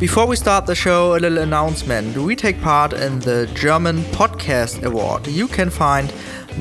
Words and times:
Before 0.00 0.26
we 0.26 0.34
start 0.34 0.64
the 0.64 0.74
show, 0.74 1.14
a 1.14 1.18
little 1.18 1.36
announcement. 1.36 2.16
We 2.16 2.34
take 2.34 2.58
part 2.62 2.94
in 2.94 3.18
the 3.18 3.46
German 3.54 3.98
Podcast 4.14 4.82
Award. 4.82 5.26
You 5.26 5.46
can 5.46 5.68
find 5.68 6.08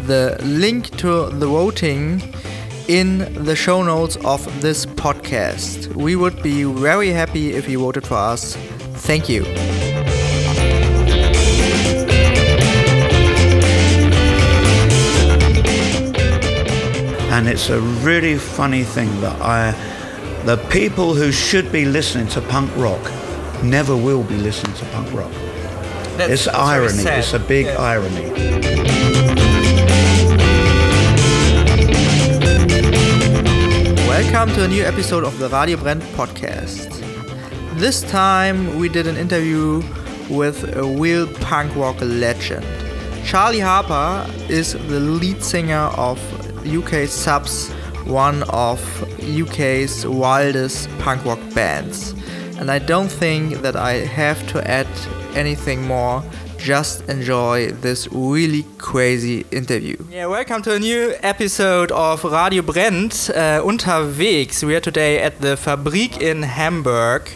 the 0.05 0.37
link 0.43 0.89
to 0.97 1.29
the 1.29 1.47
voting 1.47 2.21
in 2.89 3.33
the 3.45 3.55
show 3.55 3.81
notes 3.81 4.17
of 4.25 4.43
this 4.61 4.85
podcast. 4.85 5.95
We 5.95 6.17
would 6.17 6.43
be 6.43 6.65
very 6.65 7.11
happy 7.11 7.53
if 7.53 7.69
you 7.69 7.79
voted 7.79 8.05
for 8.05 8.15
us. 8.15 8.57
Thank 9.07 9.29
you. 9.29 9.45
and 17.31 17.47
it's 17.47 17.69
a 17.69 17.79
really 17.79 18.37
funny 18.37 18.83
thing 18.83 19.07
that 19.21 19.39
I, 19.39 19.71
the 20.43 20.57
people 20.69 21.13
who 21.13 21.31
should 21.31 21.71
be 21.71 21.85
listening 21.85 22.27
to 22.29 22.41
punk 22.41 22.69
rock, 22.75 22.99
never 23.63 23.95
will 23.95 24.23
be 24.23 24.35
listening 24.35 24.75
to 24.77 24.85
punk 24.85 25.13
rock. 25.13 25.31
That's- 26.17 26.29
it's 26.31 26.45
that's 26.45 26.57
irony. 26.57 27.03
It's 27.03 27.33
a 27.33 27.39
big 27.39 27.65
Yeah. 27.67 27.77
irony. 27.81 29.39
Welcome 34.07 34.53
to 34.55 34.63
a 34.63 34.67
new 34.67 34.83
episode 34.83 35.23
of 35.23 35.37
the 35.39 35.49
Radio 35.49 35.75
Brand 35.77 36.01
podcast. 36.15 36.87
This 37.77 38.01
time 38.03 38.77
we 38.79 38.87
did 38.87 39.07
an 39.07 39.17
interview 39.17 39.81
with 40.29 40.75
a 40.77 40.83
real 40.83 41.27
punk 41.41 41.75
rock 41.75 41.97
legend. 42.01 42.65
Charlie 43.25 43.59
Harper 43.59 44.25
is 44.49 44.73
the 44.73 44.99
lead 44.99 45.43
singer 45.43 45.89
of 45.97 46.17
UK 46.65 47.05
Subs, 47.07 47.69
one 48.05 48.43
of 48.49 48.79
UK's 49.21 50.05
wildest 50.05 50.87
punk 50.99 51.25
rock 51.25 51.39
bands. 51.53 52.13
And 52.59 52.69
I 52.69 52.77
don't 52.77 53.07
think 53.07 53.61
that 53.61 53.77
I 53.77 53.93
have 54.05 54.45
to 54.47 54.59
add 54.69 54.87
anything 55.33 55.81
more. 55.87 56.21
Just 56.57 57.07
enjoy 57.07 57.71
this 57.71 58.09
really 58.11 58.65
crazy 58.77 59.45
interview. 59.49 59.95
Yeah, 60.11 60.25
welcome 60.25 60.61
to 60.63 60.73
a 60.73 60.79
new 60.79 61.13
episode 61.23 61.89
of 61.93 62.25
Radio 62.25 62.61
Brennt 62.61 63.29
uh, 63.29 63.63
unterwegs. 63.63 64.61
We 64.61 64.75
are 64.75 64.81
today 64.81 65.21
at 65.21 65.39
the 65.39 65.55
Fabrik 65.55 66.21
in 66.21 66.43
Hamburg. 66.43 67.29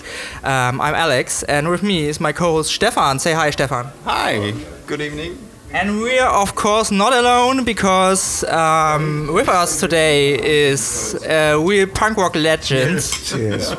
Um, 0.44 0.82
I'm 0.82 0.94
Alex, 0.94 1.44
and 1.44 1.70
with 1.70 1.84
me 1.84 2.06
is 2.08 2.20
my 2.20 2.34
co-host 2.34 2.72
Stefan. 2.72 3.20
Say 3.20 3.32
hi, 3.32 3.50
Stefan. 3.52 3.86
Hi, 4.04 4.54
good 4.88 5.00
evening. 5.00 5.38
And 5.74 6.02
we 6.02 6.20
are, 6.20 6.30
of 6.42 6.54
course, 6.54 6.92
not 6.92 7.14
alone 7.14 7.64
because 7.64 8.44
um, 8.44 9.32
with 9.34 9.50
us 9.50 9.80
today 9.80 10.36
is 10.40 11.16
a 11.28 11.58
real 11.60 11.88
punk 11.88 12.18
rock 12.18 12.36
legend. 12.36 13.02
Cheers. 13.02 13.72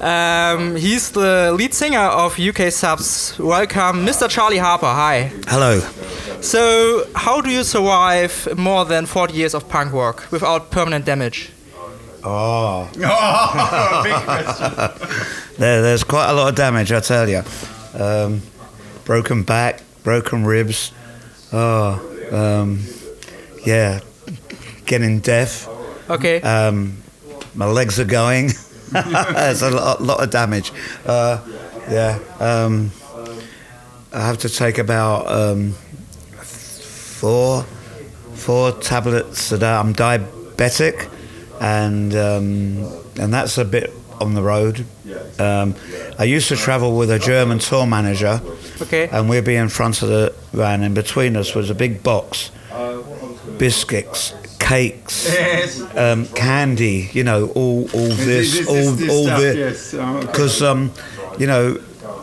Um, 0.00 0.76
he's 0.76 1.10
the 1.10 1.52
lead 1.58 1.74
singer 1.74 1.98
of 1.98 2.38
UK 2.38 2.70
Subs. 2.70 3.36
Welcome, 3.36 4.06
Mr. 4.06 4.28
Charlie 4.30 4.58
Harper. 4.58 4.86
Hi. 4.86 5.32
Hello. 5.48 5.80
So, 6.40 7.04
how 7.16 7.40
do 7.40 7.50
you 7.50 7.64
survive 7.64 8.48
more 8.56 8.84
than 8.84 9.06
40 9.06 9.34
years 9.34 9.54
of 9.54 9.68
punk 9.68 9.92
rock 9.92 10.30
without 10.30 10.70
permanent 10.70 11.04
damage? 11.04 11.50
Oh, 12.22 12.88
Big 12.92 14.14
question. 14.24 14.72
there, 15.58 15.82
there's 15.82 16.04
quite 16.04 16.30
a 16.30 16.32
lot 16.32 16.48
of 16.50 16.54
damage, 16.54 16.92
I 16.92 17.00
tell 17.00 17.28
you. 17.28 17.42
Um, 17.94 18.42
broken 19.04 19.42
back, 19.42 19.82
broken 20.06 20.44
ribs. 20.44 20.92
Oh, 21.52 21.98
um, 22.30 22.78
yeah, 23.64 23.98
getting 24.84 25.18
deaf. 25.18 25.68
Okay. 26.08 26.40
Um, 26.42 26.98
my 27.56 27.66
legs 27.66 27.98
are 27.98 28.04
going. 28.04 28.52
There's 28.92 29.62
a 29.62 29.70
lot, 29.70 30.00
lot 30.00 30.22
of 30.22 30.30
damage. 30.30 30.70
Uh, 31.04 31.40
yeah. 31.90 32.20
Um, 32.38 32.92
I 34.12 34.20
have 34.24 34.38
to 34.38 34.48
take 34.48 34.78
about 34.78 35.26
um, 35.26 35.72
four 35.72 37.64
four 38.34 38.70
tablets 38.78 39.50
a 39.50 39.58
day. 39.58 39.72
I'm 39.72 39.92
diabetic, 39.92 41.10
and 41.60 42.14
um, 42.14 43.02
and 43.18 43.34
that's 43.34 43.58
a 43.58 43.64
bit 43.64 43.92
on 44.20 44.34
the 44.34 44.42
road. 44.42 44.84
Um, 45.38 45.74
I 46.18 46.24
used 46.24 46.48
to 46.48 46.56
travel 46.56 46.96
with 46.96 47.10
a 47.10 47.18
German 47.18 47.58
tour 47.58 47.86
manager, 47.86 48.40
okay. 48.82 49.08
and 49.08 49.28
we'd 49.28 49.44
be 49.44 49.56
in 49.56 49.68
front 49.68 50.02
of 50.02 50.08
the 50.08 50.34
van, 50.52 50.82
and 50.82 50.94
between 50.94 51.36
us 51.36 51.54
was 51.54 51.70
a 51.70 51.74
big 51.74 52.02
box, 52.02 52.50
biscuits, 53.58 54.34
cakes, 54.58 55.26
Yes. 55.32 55.80
um, 55.96 56.26
candy, 56.28 57.10
you 57.12 57.24
know, 57.24 57.46
all 57.54 57.82
all 57.94 58.08
this, 58.08 58.26
This- 58.26 58.58
this- 58.58 58.68
all 58.68 58.92
this 58.92 59.10
all 59.10 59.24
stuff, 59.26 59.40
this, 59.40 59.92
yes. 59.94 60.20
Because 60.26 60.62
um, 60.62 60.90
you 61.38 61.46
know. 61.46 61.78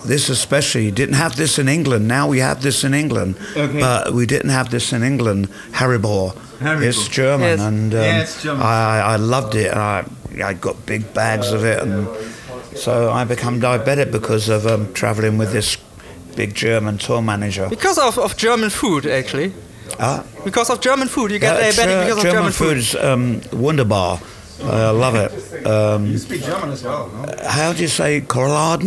This 0.06 0.28
especially 0.28 0.92
didn't 0.92 1.16
have 1.16 1.38
this 1.38 1.58
in 1.58 1.70
England. 1.70 2.10
Now 2.10 2.28
we 2.28 2.40
have 2.40 2.62
this 2.62 2.84
in 2.84 2.94
England, 2.94 3.36
Okay. 3.56 3.80
but 3.80 4.14
we 4.14 4.26
didn't 4.26 4.50
have 4.50 4.70
this 4.70 4.92
in 4.92 5.02
England. 5.02 5.48
Haribo, 5.72 6.34
Haribo. 6.60 6.82
it's 6.84 7.08
German, 7.08 7.48
Yes. 7.58 7.60
and 7.62 7.94
um, 7.94 8.00
Yeah, 8.02 8.22
it's 8.22 8.44
German. 8.44 8.62
I, 8.64 9.00
I 9.14 9.16
loved 9.16 9.56
it. 9.56 9.72
And 9.72 9.80
I 9.80 10.04
I 10.42 10.54
got 10.54 10.86
big 10.86 11.14
bags 11.14 11.52
of 11.52 11.64
it, 11.64 11.80
and 11.82 12.08
so 12.76 13.12
I 13.12 13.24
become 13.26 13.60
diabetic 13.62 14.12
because 14.12 14.50
of 14.50 14.66
um, 14.66 14.94
traveling 14.94 15.38
with 15.38 15.52
this 15.52 15.78
big 16.36 16.56
German 16.56 16.98
tour 16.98 17.22
manager. 17.22 17.68
Because 17.70 17.98
of, 18.00 18.18
of 18.18 18.36
German 18.38 18.70
food, 18.70 19.06
actually. 19.06 19.54
Ah, 20.00 20.24
Because 20.44 20.70
of 20.72 20.80
German 20.82 21.08
food, 21.08 21.32
you 21.32 21.40
get 21.40 21.56
Yeah, 21.56 21.70
diabetic 21.70 21.94
Ger- 21.94 22.02
because 22.04 22.18
of 22.18 22.24
German, 22.24 22.36
German 22.38 22.52
food. 22.52 22.68
food 22.68 22.78
is 22.78 22.96
um, 22.96 23.42
wunderbar. 23.62 24.20
I 24.64 24.90
love 24.92 25.16
it. 25.16 25.66
Um, 25.68 26.08
You 26.08 26.18
speak 26.18 26.42
German 26.44 26.72
as 26.72 26.84
well, 26.84 27.10
no? 27.14 27.48
how 27.48 27.74
do 27.74 27.82
you 27.82 27.88
say 27.88 28.22
Colorado? 28.22 28.86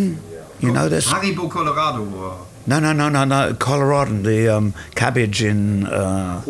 You 0.61 0.73
know 0.73 0.89
this? 0.89 1.07
Haribo, 1.07 1.49
Colorado. 1.51 2.46
No, 2.67 2.81
no, 2.81 2.93
no, 2.93 3.09
no, 3.09 3.25
no. 3.25 3.55
Colorado, 3.55 4.13
the 4.23 4.49
um, 4.49 4.75
cabbage 4.95 5.43
in. 5.43 5.87
Uh, 5.87 6.43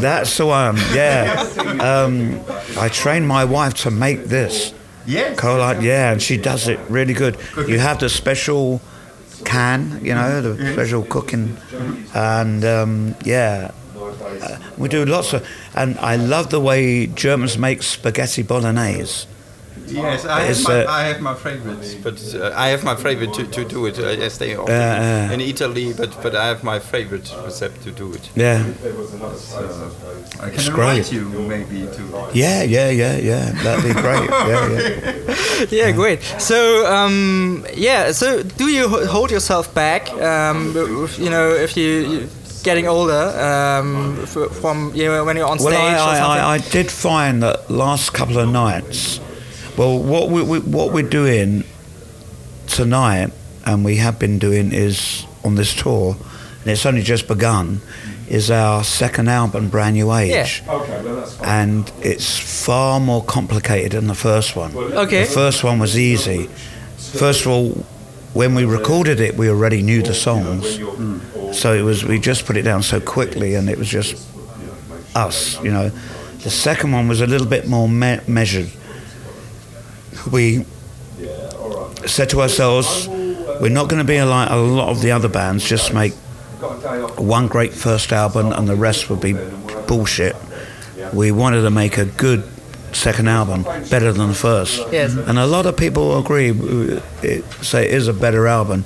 that's 0.00 0.36
the 0.38 0.46
one. 0.46 0.76
Yeah. 0.94 1.46
um, 1.80 2.40
I 2.78 2.88
trained 2.88 3.28
my 3.28 3.44
wife 3.44 3.74
to 3.82 3.90
make 3.90 4.24
this. 4.24 4.72
Yes. 5.04 5.38
Colorado, 5.38 5.80
yeah, 5.80 6.12
and 6.12 6.22
she 6.22 6.36
does 6.36 6.68
it 6.68 6.78
really 6.88 7.12
good. 7.12 7.36
You 7.56 7.78
have 7.80 7.98
the 7.98 8.08
special 8.08 8.80
can, 9.44 9.98
you 10.02 10.14
know, 10.14 10.40
the 10.40 10.72
special 10.72 11.02
cooking, 11.02 11.56
and 12.14 12.64
um, 12.64 13.14
yeah, 13.24 13.72
uh, 13.96 14.58
we 14.78 14.88
do 14.88 15.04
lots 15.04 15.32
of. 15.32 15.46
And 15.74 15.98
I 15.98 16.16
love 16.16 16.50
the 16.50 16.60
way 16.60 17.06
Germans 17.06 17.58
make 17.58 17.82
spaghetti 17.82 18.42
bolognese. 18.42 19.26
Yes, 19.92 20.24
I 20.24 20.40
have, 20.42 20.62
my, 20.64 20.84
uh, 20.84 20.90
I 20.90 21.02
have 21.10 21.20
my 21.20 21.34
favorites, 21.34 21.94
but 21.94 22.18
uh, 22.34 22.52
I 22.54 22.68
have 22.68 22.82
my 22.84 22.96
favorite 22.96 23.32
to, 23.34 23.44
to 23.46 23.64
do 23.64 23.86
it. 23.86 23.98
I 23.98 24.24
I 24.26 24.28
stay 24.28 24.56
often 24.56 24.74
Uh, 24.74 25.28
uh. 25.30 25.34
in 25.34 25.40
Italy, 25.40 25.92
but 25.92 26.10
but 26.22 26.34
I 26.34 26.46
have 26.48 26.62
my 26.64 26.78
favorite 26.80 27.28
recipe 27.44 27.78
to 27.84 27.90
do 27.90 28.12
it. 28.14 28.24
Yeah, 28.36 28.64
I 30.40 30.48
can 30.48 30.54
It's 30.54 30.68
invite 30.68 30.74
great. 30.74 31.12
you 31.12 31.24
maybe 31.48 31.86
to. 31.96 32.02
yeah, 32.34 32.62
yeah, 32.62 32.90
yeah, 32.90 33.16
yeah. 33.18 33.52
That'd 33.62 33.84
be 33.84 34.00
great. 34.00 34.28
Yeah, 34.30 34.70
yeah. 34.70 35.36
Yeah, 35.70 35.92
great. 35.92 36.20
So, 36.38 36.86
um, 36.86 37.64
yeah. 37.74 38.12
So, 38.12 38.42
do 38.42 38.64
you 38.68 38.88
hold 38.88 39.30
yourself 39.30 39.72
back? 39.74 40.10
Um, 40.12 40.74
you 41.18 41.30
know, 41.30 41.50
if 41.64 41.76
you 41.76 41.88
you 42.12 42.28
getting 42.64 42.86
older, 42.88 43.22
um, 43.50 44.18
f- 44.22 44.50
from 44.60 44.92
you 44.94 45.04
know 45.06 45.24
when 45.24 45.36
you're 45.36 45.50
on 45.50 45.58
stage 45.58 45.72
Well, 45.72 46.08
I. 46.08 46.38
I, 46.38 46.54
I 46.54 46.58
did 46.58 46.90
find 46.90 47.42
that 47.42 47.70
last 47.70 48.12
couple 48.12 48.38
of 48.38 48.48
nights. 48.48 49.20
Well, 49.76 49.98
what 49.98 50.28
we, 50.28 50.42
we 50.42 50.58
what 50.60 50.92
we're 50.92 51.08
doing 51.08 51.64
tonight, 52.66 53.32
and 53.64 53.84
we 53.84 53.96
have 53.96 54.18
been 54.18 54.38
doing, 54.38 54.72
is 54.72 55.24
on 55.44 55.54
this 55.54 55.74
tour, 55.74 56.16
and 56.60 56.70
it's 56.70 56.84
only 56.86 57.02
just 57.02 57.26
begun. 57.28 57.80
Is 58.28 58.50
our 58.50 58.82
second 58.84 59.28
album, 59.28 59.68
Brand 59.68 59.94
New 59.94 60.10
Age, 60.14 60.62
Yeah. 60.64 60.72
Okay, 60.74 61.02
well, 61.02 61.16
that's 61.16 61.34
fine. 61.34 61.48
and 61.48 61.92
it's 62.00 62.38
far 62.64 62.98
more 62.98 63.22
complicated 63.22 63.92
than 63.92 64.06
the 64.06 64.14
first 64.14 64.56
one. 64.56 64.74
Okay. 64.74 65.24
The 65.24 65.30
first 65.30 65.62
one 65.64 65.78
was 65.78 65.98
easy. 65.98 66.46
First 66.96 67.42
of 67.42 67.48
all, 67.48 67.70
when 68.32 68.54
we 68.54 68.64
recorded 68.64 69.20
it, 69.20 69.36
we 69.36 69.50
already 69.50 69.82
knew 69.82 70.02
the 70.02 70.14
songs, 70.14 70.78
so 71.58 71.74
it 71.74 71.82
was 71.82 72.04
we 72.04 72.18
just 72.18 72.46
put 72.46 72.56
it 72.56 72.62
down 72.62 72.82
so 72.82 73.00
quickly, 73.00 73.54
and 73.54 73.68
it 73.68 73.76
was 73.76 73.88
just 73.88 74.26
us, 75.14 75.62
you 75.62 75.70
know. 75.70 75.90
The 76.42 76.50
second 76.50 76.92
one 76.92 77.08
was 77.08 77.20
a 77.20 77.26
little 77.26 77.46
bit 77.46 77.66
more 77.68 77.88
me- 77.88 78.20
measured. 78.26 78.70
We 80.30 80.64
said 82.06 82.30
to 82.30 82.40
ourselves, 82.40 83.08
we're 83.08 83.68
not 83.68 83.88
going 83.88 84.00
to 84.00 84.06
be 84.06 84.20
like 84.22 84.50
a 84.50 84.56
lot 84.56 84.88
of 84.88 85.02
the 85.02 85.12
other 85.12 85.28
bands, 85.28 85.64
just 85.68 85.92
make 85.92 86.12
one 87.18 87.48
great 87.48 87.72
first 87.72 88.12
album 88.12 88.52
and 88.52 88.68
the 88.68 88.74
rest 88.76 89.10
would 89.10 89.20
be 89.20 89.34
bullshit. 89.86 90.36
We 91.12 91.32
wanted 91.32 91.62
to 91.62 91.70
make 91.70 91.98
a 91.98 92.04
good 92.04 92.48
second 92.92 93.28
album, 93.28 93.62
better 93.90 94.12
than 94.12 94.28
the 94.28 94.34
first. 94.34 94.80
Yes. 94.92 95.14
And 95.14 95.38
a 95.38 95.46
lot 95.46 95.66
of 95.66 95.76
people 95.76 96.18
agree, 96.18 96.50
it, 97.22 97.44
say 97.62 97.86
it 97.86 97.94
is 97.94 98.08
a 98.08 98.12
better 98.12 98.46
album, 98.46 98.84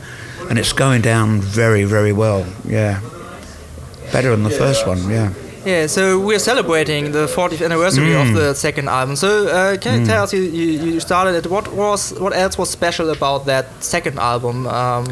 and 0.48 0.58
it's 0.58 0.72
going 0.72 1.02
down 1.02 1.40
very, 1.40 1.84
very 1.84 2.12
well. 2.12 2.46
Yeah, 2.64 3.00
better 4.12 4.30
than 4.30 4.44
the 4.44 4.50
first 4.50 4.86
one. 4.86 5.08
Yeah. 5.10 5.32
Yeah, 5.66 5.88
so 5.88 6.20
we're 6.20 6.38
celebrating 6.38 7.10
the 7.12 7.26
40th 7.26 7.60
anniversary 7.64 8.14
of 8.14 8.26
Mm. 8.28 8.34
the 8.34 8.54
second 8.54 8.88
album. 8.88 9.16
So 9.16 9.28
uh, 9.48 9.76
can 9.76 10.00
you 10.00 10.06
tell 10.06 10.22
us 10.22 10.32
you, 10.32 10.42
you, 10.42 10.92
you 10.94 11.00
started 11.00 11.34
it? 11.34 11.46
What 11.50 11.66
was 11.72 12.12
what 12.20 12.32
else 12.32 12.56
was 12.56 12.70
special 12.70 13.10
about 13.10 13.46
that 13.46 13.66
second 13.82 14.18
album? 14.18 14.66
Um, 14.68 15.04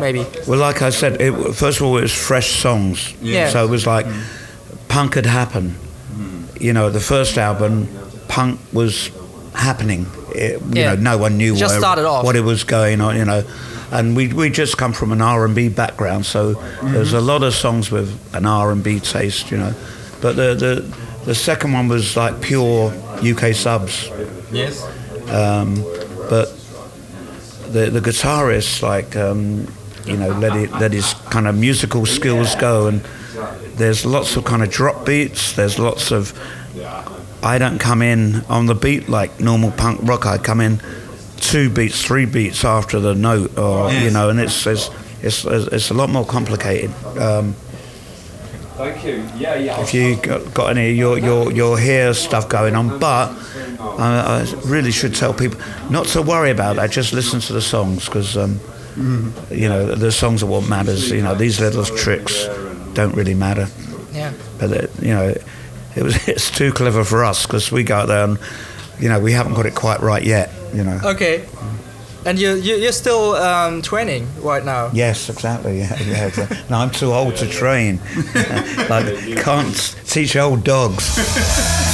maybe. 0.00 0.26
Well, 0.48 0.58
like 0.58 0.82
I 0.82 0.90
said, 0.90 1.20
it, 1.20 1.32
first 1.54 1.80
of 1.80 1.86
all, 1.86 1.96
it 1.98 2.02
was 2.02 2.12
fresh 2.12 2.50
songs. 2.60 3.14
Yeah. 3.22 3.48
So 3.50 3.64
it 3.64 3.70
was 3.70 3.86
like 3.86 4.06
punk 4.88 5.14
had 5.14 5.26
happened. 5.26 5.74
You 6.60 6.72
know, 6.72 6.90
the 6.90 7.00
first 7.00 7.38
album, 7.38 7.86
punk 8.26 8.58
was 8.72 9.10
happening. 9.54 10.06
It, 10.34 10.60
you 10.60 10.82
Yeah. 10.82 10.94
know, 10.94 11.12
no 11.12 11.18
one 11.18 11.36
knew 11.38 11.54
Just 11.54 11.74
where- 11.74 11.80
started 11.80 12.06
off. 12.06 12.24
what 12.24 12.34
it 12.34 12.42
was 12.44 12.64
going 12.64 13.00
on. 13.00 13.16
You 13.16 13.24
know, 13.24 13.42
and 13.90 14.16
we 14.16 14.32
we 14.32 14.50
just 14.50 14.76
come 14.76 14.92
from 14.92 15.12
an 15.12 15.22
R 15.22 15.44
and 15.44 15.54
B 15.54 15.68
background, 15.68 16.26
so 16.26 16.54
there's 16.82 17.12
a 17.12 17.20
lot 17.20 17.42
of 17.42 17.54
songs 17.54 17.90
with 17.90 18.18
an 18.34 18.46
R 18.46 18.70
and 18.70 18.82
B 18.82 19.00
taste. 19.00 19.50
You 19.50 19.58
know, 19.58 19.74
but 20.20 20.36
the 20.36 20.54
the 20.54 20.96
the 21.24 21.34
second 21.34 21.72
one 21.72 21.88
was 21.88 22.16
like 22.16 22.40
pure 22.40 22.92
UK 23.22 23.54
subs. 23.54 24.10
Yes. 24.50 24.84
Um, 25.30 25.76
but 26.28 26.48
the 27.72 27.90
the 27.90 28.00
guitarist 28.00 28.82
like 28.82 29.16
um, 29.16 29.66
you 30.06 30.16
know 30.16 30.30
let 30.30 30.56
it 30.56 30.70
let 30.72 30.92
his 30.92 31.14
kind 31.30 31.46
of 31.46 31.54
musical 31.56 32.06
skills 32.06 32.54
go 32.54 32.86
and 32.86 33.02
there's 33.76 34.04
lots 34.04 34.36
of 34.36 34.44
kind 34.44 34.62
of 34.62 34.70
drop 34.70 35.04
beats 35.06 35.52
there's 35.52 35.78
lots 35.78 36.10
of 36.10 36.32
I 37.42 37.58
don't 37.58 37.78
come 37.78 38.02
in 38.02 38.42
on 38.48 38.66
the 38.66 38.74
beat 38.74 39.08
like 39.08 39.38
normal 39.38 39.70
punk 39.70 40.00
rock 40.02 40.26
I 40.26 40.38
come 40.38 40.60
in 40.60 40.80
two 41.40 41.70
beats 41.70 42.02
three 42.02 42.26
beats 42.26 42.64
after 42.64 43.00
the 43.00 43.14
note 43.14 43.56
or 43.58 43.90
you 43.92 44.10
know 44.10 44.28
and 44.28 44.40
it's 44.40 44.66
it's 44.66 44.90
it's, 45.22 45.44
it's 45.44 45.90
a 45.90 45.94
lot 45.94 46.08
more 46.08 46.24
complicated 46.24 46.90
um, 47.18 47.54
Thank 48.78 49.04
you. 49.04 49.28
Yeah, 49.36 49.56
yeah. 49.56 49.80
if 49.80 49.92
you 49.92 50.14
got, 50.14 50.54
got 50.54 50.70
any 50.70 50.92
your 50.92 51.18
your 51.18 51.50
your 51.50 51.76
hair 51.76 52.14
stuff 52.14 52.48
going 52.48 52.76
on. 52.76 53.00
But 53.00 53.32
I, 53.80 54.46
I 54.46 54.60
really 54.66 54.92
should 54.92 55.16
tell 55.16 55.34
people 55.34 55.58
not 55.90 56.06
to 56.08 56.22
worry 56.22 56.52
about 56.52 56.76
that. 56.76 56.92
Just 56.92 57.12
listen 57.12 57.40
to 57.40 57.52
the 57.52 57.60
songs 57.60 58.04
because 58.04 58.36
um, 58.36 58.60
you 59.50 59.68
know 59.68 59.96
the 59.96 60.12
songs 60.12 60.44
are 60.44 60.46
what 60.46 60.68
matters. 60.68 61.10
You 61.10 61.22
know 61.22 61.34
these 61.34 61.58
little 61.58 61.84
tricks 61.84 62.46
don't 62.92 63.16
really 63.16 63.34
matter. 63.34 63.66
Yeah. 64.12 64.32
But 64.60 64.70
it, 64.70 64.90
you 65.02 65.12
know 65.12 65.34
it 65.96 66.02
was 66.04 66.28
it's 66.28 66.48
too 66.48 66.70
clever 66.70 67.02
for 67.02 67.24
us 67.24 67.46
because 67.46 67.72
we 67.72 67.82
go 67.82 67.96
out 67.96 68.06
there 68.06 68.22
and 68.22 68.38
you 69.00 69.08
know 69.08 69.20
we 69.20 69.32
haven't 69.32 69.54
got 69.54 69.66
it 69.66 69.74
quite 69.74 70.00
right 70.00 70.22
yet. 70.22 70.50
You 70.74 70.84
know. 70.84 71.00
Okay. 71.04 71.46
And 72.26 72.38
you, 72.38 72.54
you 72.56 72.76
you're 72.76 72.92
still 72.92 73.36
um, 73.36 73.80
training 73.80 74.26
right 74.42 74.64
now. 74.64 74.90
Yes, 74.92 75.30
exactly. 75.30 75.78
Yeah, 75.78 75.96
yeah. 76.02 76.26
exactly. 76.26 76.58
No, 76.68 76.78
I'm 76.78 76.90
too 76.90 77.12
old 77.12 77.36
to 77.36 77.48
train. 77.48 78.00
like 78.90 79.06
can't 79.36 79.96
teach 80.04 80.36
old 80.36 80.64
dogs. 80.64 81.84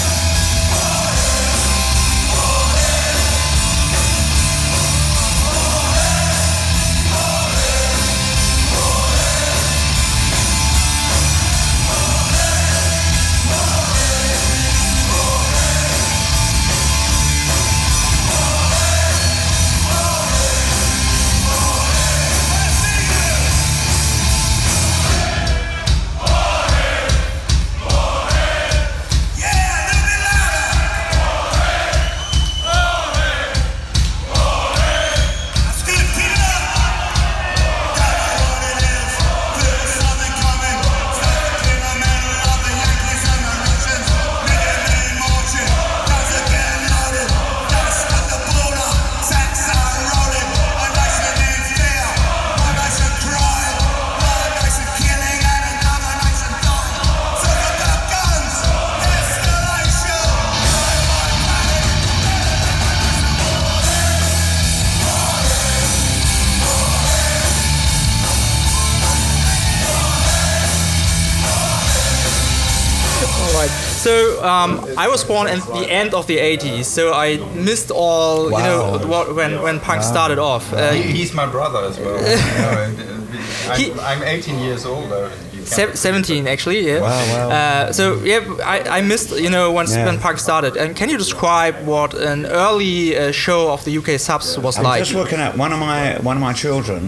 So 74.04 74.12
um, 74.52 74.70
I 75.04 75.06
was 75.08 75.24
born 75.24 75.46
in 75.48 75.60
the 75.60 75.86
end 76.00 76.12
of 76.14 76.26
the 76.26 76.36
80s, 76.38 76.84
so 76.84 77.02
I 77.14 77.38
missed 77.54 77.90
all 77.90 78.50
you 78.50 78.58
know 78.58 78.98
what, 79.12 79.34
when 79.38 79.52
when 79.62 79.80
punk 79.80 80.02
started 80.02 80.38
off. 80.38 80.64
Uh, 80.72 80.92
He, 80.92 81.02
he's 81.18 81.32
my 81.42 81.46
brother 81.46 81.80
as 81.90 81.96
well. 81.98 82.16
you 82.32 82.62
know, 82.62 82.84
and, 82.86 82.98
uh, 83.00 83.74
He- 83.78 83.92
I'm, 83.92 84.20
I'm 84.22 84.22
18 84.22 84.58
years 84.66 84.84
old 84.86 85.04
You 85.52 85.62
can- 85.64 85.66
Se- 85.66 85.94
17 85.94 86.46
actually 86.46 86.80
yeah 86.86 87.00
Wow, 87.00 87.08
wow. 87.32 87.50
Uh, 87.58 87.92
so 87.92 88.04
yeah 88.24 88.40
I, 88.74 88.98
I 88.98 89.00
missed 89.02 89.30
you 89.44 89.50
know 89.50 89.72
once 89.80 89.92
Yeah. 89.96 90.06
when 90.06 90.18
punk 90.20 90.38
started 90.38 90.76
and 90.76 90.94
can 90.96 91.08
you 91.08 91.16
describe 91.18 91.74
what 91.86 92.12
an 92.14 92.44
early 92.46 93.16
uh, 93.16 93.32
show 93.32 93.72
of 93.72 93.82
the 93.84 93.92
UK 94.00 94.20
subs 94.20 94.58
was 94.58 94.76
like? 94.76 94.78
I'm 94.78 94.84
like 94.92 95.02
just 95.04 95.14
working 95.14 95.40
out 95.44 95.56
one 95.64 95.72
of 95.74 95.78
my 95.78 96.00
one 96.28 96.36
of 96.36 96.42
my 96.48 96.52
children 96.64 97.00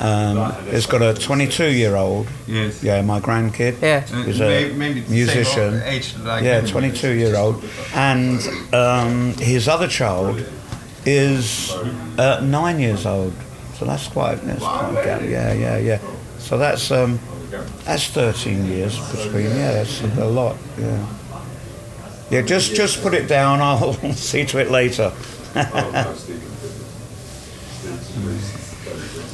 um, 0.00 0.36
has 0.70 0.86
got 0.86 1.02
a 1.02 1.14
22 1.14 1.70
year 1.72 1.96
old. 1.96 2.26
Yes. 2.46 2.82
Yeah, 2.82 3.00
my 3.02 3.20
grandkid. 3.20 3.80
Yeah. 3.80 4.00
Who's 4.00 4.38
May- 4.40 4.70
a 4.70 4.74
maybe 4.74 5.00
the 5.00 5.06
same 5.06 5.14
musician. 5.14 5.82
age 5.84 6.16
like 6.18 6.42
yeah, 6.44 6.60
22 6.60 7.12
year 7.12 7.36
old, 7.36 7.64
and 7.94 8.40
um, 8.74 9.34
his 9.34 9.68
other 9.68 9.88
child 9.88 10.44
is 11.06 11.70
uh, 12.18 12.40
nine 12.42 12.80
years 12.80 13.06
old. 13.06 13.32
So 13.78 13.84
that's 13.84 14.08
quite 14.08 14.36
that's 14.36 14.60
quite 14.60 14.90
a 14.90 15.04
gap. 15.04 15.22
Yeah, 15.22 15.52
yeah, 15.52 15.78
yeah. 15.78 15.98
So 16.38 16.58
that's 16.58 16.90
um, 16.90 17.18
that's 17.84 18.08
13 18.08 18.66
years 18.66 18.98
between. 19.12 19.46
Yeah, 19.46 19.72
that's 19.72 20.00
a 20.02 20.24
lot. 20.24 20.56
Yeah. 20.78 21.06
Yeah, 22.30 22.42
just 22.42 22.74
just 22.74 23.02
put 23.02 23.14
it 23.14 23.28
down. 23.28 23.60
I'll 23.62 23.92
see 24.14 24.44
to 24.46 24.58
it 24.58 24.70
later. 24.70 25.12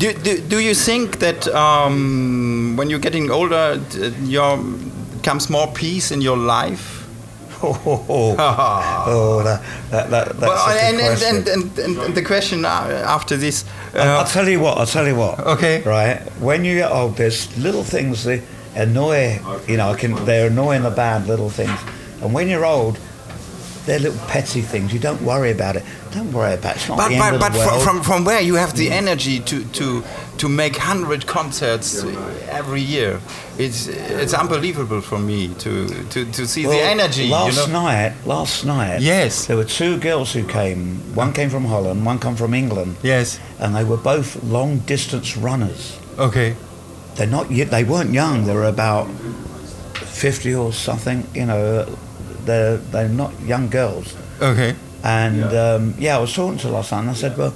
Do, 0.01 0.13
do, 0.15 0.41
do 0.41 0.59
you 0.59 0.75
think 0.75 1.19
that 1.19 1.47
um, 1.49 2.75
when 2.77 2.89
you're 2.89 2.99
getting 3.09 3.31
older, 3.31 3.79
d- 3.91 4.09
your 4.25 4.59
comes 5.23 5.51
more 5.51 5.67
peace 5.75 6.11
in 6.11 6.21
your 6.23 6.37
life? 6.39 6.97
Oh, 7.63 7.79
oh, 7.85 8.05
oh. 8.09 9.05
Oh, 9.07 9.43
that, 9.43 9.61
that, 9.91 10.09
that, 10.11 10.27
that's 10.29 10.41
Well, 10.41 10.69
and, 10.71 10.97
question. 10.99 11.37
and, 11.37 11.49
and, 11.49 11.79
and, 11.79 11.99
and 11.99 12.15
the 12.15 12.23
question 12.23 12.65
uh, 12.65 13.05
after 13.07 13.37
this. 13.37 13.67
I'll, 13.93 14.01
Uh, 14.01 14.19
I'll 14.21 14.27
tell 14.27 14.49
you 14.49 14.61
what. 14.61 14.79
I'll 14.79 14.87
tell 14.87 15.07
you 15.07 15.15
what. 15.15 15.39
Okay. 15.41 15.83
Right. 15.83 16.21
When 16.41 16.65
you 16.65 16.77
get 16.77 16.91
old, 16.91 17.17
there's 17.19 17.55
little 17.59 17.85
things 17.85 18.25
that 18.25 18.41
annoy. 18.77 19.41
You 19.69 19.77
know, 19.77 19.95
can. 19.95 20.15
They're 20.25 20.47
annoying 20.47 20.85
the 20.85 20.91
bad 20.91 21.27
little 21.27 21.51
things. 21.51 21.79
And 22.23 22.33
when 22.33 22.49
you're 22.49 22.65
old, 22.65 22.99
they're 23.87 23.99
little 23.99 24.19
petty 24.29 24.61
things. 24.61 24.93
You 24.93 24.99
don't 24.99 25.23
worry 25.23 25.51
about 25.51 25.77
it. 25.77 25.85
Don't 26.13 26.33
worry 26.33 26.55
about 26.55 26.77
it. 26.77 26.85
But 26.89 27.11
but, 27.19 27.39
but 27.41 27.53
from, 27.53 27.81
from, 27.81 28.03
from 28.03 28.25
where 28.25 28.41
you 28.41 28.55
have 28.57 28.77
the 28.77 28.91
energy 28.91 29.41
to, 29.41 29.65
to, 29.65 30.03
to 30.39 30.49
make 30.49 30.73
100 30.75 31.27
concerts 31.27 32.05
every 32.49 32.81
year, 32.81 33.21
it's, 33.59 33.87
it's 33.89 34.35
unbelievable 34.35 35.01
for 35.01 35.19
me 35.19 35.49
to, 35.55 35.89
to, 36.11 36.25
to 36.33 36.47
see 36.47 36.67
the 36.67 36.81
energy. 36.81 37.29
Last 37.29 37.67
you 37.67 37.73
know? 37.73 37.83
night, 37.83 38.15
last 38.27 38.65
night, 38.65 39.01
Yes. 39.01 39.47
there 39.47 39.57
were 39.57 39.65
two 39.65 39.99
girls 39.99 40.33
who 40.33 40.47
came. 40.47 40.97
One 41.15 41.33
came 41.33 41.49
from 41.51 41.65
Holland, 41.65 42.05
one 42.05 42.19
came 42.19 42.37
from 42.37 42.55
England, 42.55 42.97
Yes. 43.03 43.39
and 43.59 43.75
they 43.75 43.85
were 43.85 43.97
both 43.97 44.43
long 44.45 44.79
distance 44.81 45.37
runners. 45.37 45.99
Okay. 46.19 46.55
they're 47.17 47.27
not 47.27 47.51
yet 47.51 47.71
they 47.71 47.83
weren't 47.85 48.13
young 48.13 48.45
they 48.47 48.55
were 48.55 48.65
about 48.69 49.07
50 49.95 50.55
or 50.55 50.73
something 50.73 51.27
you 51.35 51.45
know 51.47 51.87
they're 52.51 52.77
they're 52.93 53.15
not 53.23 53.33
young 53.53 53.67
girls. 53.71 54.07
Okay. 54.53 54.73
and 55.05 55.45
um, 55.67 55.83
yeah 56.05 56.17
i 56.19 56.21
was 56.25 56.33
talking 56.39 56.59
to 56.65 56.69
last 56.77 56.93
night 56.93 57.01
and 57.05 57.11
i 57.11 57.15
said 57.25 57.33
well 57.41 57.55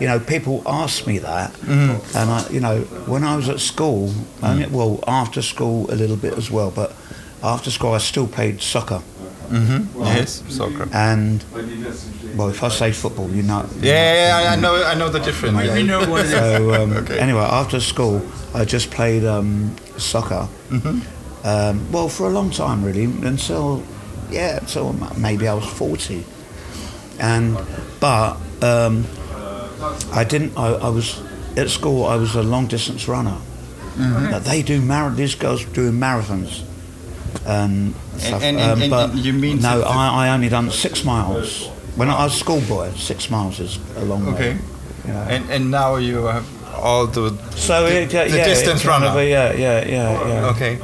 you 0.00 0.06
know 0.10 0.18
people 0.34 0.54
ask 0.82 1.06
me 1.06 1.16
that. 1.30 1.50
And 2.18 2.26
i 2.36 2.40
you 2.56 2.60
know 2.66 2.76
when 3.12 3.22
i 3.30 3.34
was 3.40 3.48
at 3.54 3.60
school 3.72 4.02
only, 4.42 4.66
well 4.78 4.94
after 5.22 5.40
school 5.42 5.76
a 5.94 5.96
little 6.02 6.16
bit 6.26 6.34
as 6.42 6.48
well 6.56 6.70
but 6.80 6.90
after 7.54 7.70
school 7.76 7.92
i 7.98 8.00
still 8.12 8.26
played 8.36 8.56
soccer. 8.74 9.00
Yes. 10.14 10.42
Soccer. 10.58 10.86
and 10.92 11.44
well 12.36 12.48
if 12.54 12.60
i 12.68 12.68
say 12.80 12.90
football 13.02 13.28
you 13.38 13.42
know. 13.50 13.62
Yeah, 13.80 13.92
yeah, 13.92 14.42
yeah, 14.44 14.52
I 14.54 14.56
know, 14.64 14.74
I 14.92 14.94
know 15.00 15.08
the 15.18 15.20
difference. 15.28 15.56
we 15.78 15.82
know 15.92 16.00
what 16.10 16.20
it 16.26 16.26
is. 16.26 16.32
So 16.32 16.74
um, 16.78 16.90
Okay. 17.02 17.18
anyway, 17.26 17.46
after 17.60 17.78
school, 17.80 18.16
I 18.60 18.64
just 18.76 18.86
played 18.96 19.24
um, 19.36 19.48
soccer, 20.12 20.44
Um, 21.52 21.74
well, 21.94 22.08
for 22.08 22.24
a 22.26 22.32
long 22.38 22.50
time, 22.50 22.78
really, 22.88 23.04
until 23.32 23.82
yeah, 24.30 24.66
so 24.66 24.92
maybe 25.16 25.46
I 25.48 25.54
was 25.54 25.64
forty, 25.66 26.24
and 27.20 27.56
but 28.00 28.36
um, 28.62 29.04
I 30.12 30.24
didn't. 30.24 30.56
I, 30.56 30.68
I 30.74 30.88
was 30.88 31.20
at 31.56 31.70
school. 31.70 32.04
I 32.06 32.16
was 32.16 32.34
a 32.36 32.42
long 32.42 32.66
distance 32.68 33.08
runner. 33.08 33.36
But 34.30 34.44
they 34.44 34.62
do 34.62 34.80
mar- 34.80 35.10
These 35.14 35.36
girls 35.36 35.64
doing 35.66 35.92
marathons. 36.00 36.62
And, 37.46 37.94
stuff. 38.18 38.42
and- 38.42 38.58
and- 38.58 38.72
Um, 38.72 38.82
and 38.82 38.90
but 38.90 39.14
you 39.14 39.32
mean 39.32 39.60
no? 39.60 39.80
to- 39.80 39.86
I, 39.86 40.26
I 40.26 40.34
only 40.34 40.48
done 40.48 40.70
six 40.70 41.04
miles 41.04 41.68
when 41.96 42.08
I 42.10 42.24
was 42.24 42.34
a 42.34 42.38
schoolboy. 42.38 42.90
Six 42.96 43.30
miles 43.30 43.60
is 43.60 43.78
a 43.96 44.04
long 44.04 44.26
way. 44.26 44.32
Okay. 44.34 44.56
You 45.06 45.12
know. 45.12 45.20
And 45.28 45.50
and 45.50 45.70
now 45.70 45.96
you 45.96 46.24
have 46.26 46.44
all 46.82 47.06
the 47.06 47.36
So 47.56 47.86
the, 47.86 48.02
it, 48.02 48.14
uh, 48.14 48.24
the 48.24 48.36
yeah, 48.36 48.44
distance 48.48 48.84
runner. 48.84 49.06
a- 49.06 49.24
yeah, 49.24 49.52
yeah, 49.52 49.86
yeah, 49.86 50.28
yeah. 50.28 50.50
Okay. 50.50 50.78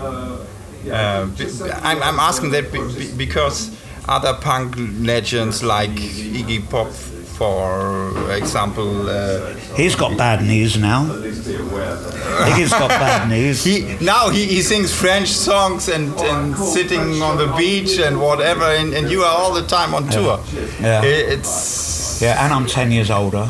Uh, 0.90 1.26
b- 1.26 1.46
I'm, 1.82 2.02
I'm 2.02 2.18
asking 2.18 2.50
that 2.50 2.72
be- 2.72 2.80
be- 2.98 3.12
because 3.16 3.70
other 4.08 4.34
punk 4.34 4.74
legends 5.00 5.62
like 5.62 5.90
Iggy 5.90 6.68
Pop, 6.70 6.88
for 6.90 8.12
example, 8.32 9.08
uh, 9.08 9.54
He's 9.76 9.94
got 9.94 10.16
bad 10.16 10.42
news 10.42 10.76
now. 10.76 11.04
Iggy's 11.04 12.70
got 12.70 12.88
bad 12.88 13.28
knees. 13.30 13.64
he 13.64 13.96
now 14.00 14.28
he, 14.30 14.44
he 14.46 14.62
sings 14.62 14.92
French 14.92 15.28
songs 15.28 15.88
and, 15.88 16.14
and 16.20 16.56
sitting 16.56 17.22
on 17.22 17.36
the 17.38 17.46
beach 17.56 17.98
and 17.98 18.20
whatever, 18.20 18.64
and, 18.64 18.94
and 18.94 19.10
you 19.10 19.22
are 19.22 19.34
all 19.38 19.52
the 19.54 19.66
time 19.66 19.94
on 19.94 20.08
tour. 20.08 20.38
Yeah. 20.80 21.00
I- 21.02 21.06
It's 21.34 22.20
yeah, 22.22 22.44
and 22.44 22.52
I'm 22.52 22.66
ten 22.66 22.90
years 22.90 23.10
older. 23.10 23.48